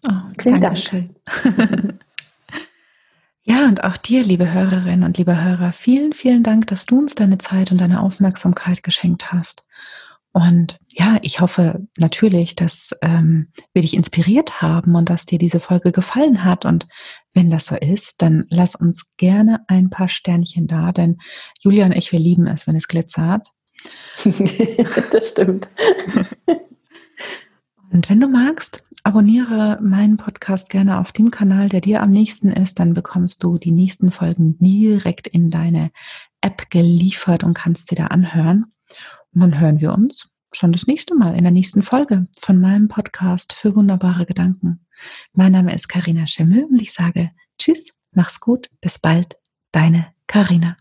Oh, 0.09 0.13
Vielen 0.37 0.61
Dank. 0.61 0.79
ja, 3.49 3.67
und 3.67 3.85
auch 3.85 3.97
dir, 3.97 4.25
liebe 4.25 4.53
Hörerinnen 4.53 5.05
und 5.05 5.19
liebe 5.19 5.41
Hörer, 5.41 5.73
vielen, 5.73 6.13
vielen 6.13 6.43
Dank, 6.43 6.67
dass 6.67 6.85
du 6.85 6.99
uns 6.99 7.15
deine 7.15 7.39
Zeit 7.39 7.71
und 7.71 7.79
deine 7.79 8.01
Aufmerksamkeit 8.01 8.83
geschenkt 8.83 9.33
hast. 9.33 9.63
Und 10.33 10.81
ja, 10.91 11.17
ich 11.23 11.41
hoffe 11.41 11.87
natürlich, 11.97 12.57
dass 12.57 12.91
ähm, 13.03 13.53
wir 13.73 13.83
dich 13.83 13.95
inspiriert 13.95 14.61
haben 14.61 14.97
und 14.97 15.09
dass 15.09 15.27
dir 15.27 15.39
diese 15.39 15.61
Folge 15.61 15.93
gefallen 15.93 16.43
hat. 16.43 16.65
Und 16.65 16.89
wenn 17.35 17.49
das 17.49 17.67
so 17.67 17.77
ist, 17.77 18.21
dann 18.21 18.47
lass 18.51 18.75
uns 18.75 19.05
gerne 19.17 19.61
ein 19.69 19.91
paar 19.91 20.09
Sternchen 20.09 20.67
da, 20.67 20.91
denn 20.91 21.19
Julia 21.61 21.87
und 21.87 21.93
ich, 21.93 22.11
wir 22.11 22.19
lieben 22.19 22.49
es, 22.49 22.67
wenn 22.67 22.75
es 22.75 22.89
glitzert. 22.89 23.47
das 24.25 25.31
stimmt. 25.31 25.69
Und 27.97 28.11
wenn 28.11 28.21
du 28.21 28.29
magst, 28.29 28.87
abonniere 29.05 29.79
meinen 29.81 30.19
Podcast 30.19 30.69
gerne 30.69 31.01
auf 31.01 31.13
dem 31.13 31.31
Kanal, 31.31 31.71
der 31.71 31.81
dir 31.81 32.03
am 32.03 32.11
nächsten 32.11 32.51
ist. 32.51 32.79
Dann 32.79 32.93
bekommst 32.93 33.43
du 33.43 33.57
die 33.57 33.71
nächsten 33.71 34.11
Folgen 34.11 34.59
direkt 34.59 35.27
in 35.27 35.49
deine 35.49 35.91
App 36.43 36.69
geliefert 36.69 37.43
und 37.43 37.55
kannst 37.55 37.89
sie 37.89 37.95
da 37.95 38.09
anhören. 38.09 38.67
Und 39.33 39.41
dann 39.41 39.59
hören 39.59 39.81
wir 39.81 39.95
uns 39.95 40.31
schon 40.53 40.73
das 40.73 40.87
nächste 40.87 41.15
Mal 41.15 41.37
in 41.37 41.45
der 41.45 41.53
nächsten 41.53 41.81
Folge 41.81 42.27
von 42.39 42.61
meinem 42.61 42.89
Podcast 42.89 43.55
für 43.55 43.75
wunderbare 43.75 44.27
Gedanken. 44.27 44.85
Mein 45.33 45.53
Name 45.53 45.75
ist 45.75 45.89
Karina 45.89 46.27
Schimmel 46.27 46.65
und 46.65 46.83
ich 46.83 46.93
sage 46.93 47.31
Tschüss, 47.59 47.93
mach's 48.13 48.41
gut, 48.41 48.69
bis 48.83 48.99
bald, 48.99 49.37
deine 49.73 50.09
Karina. 50.27 50.77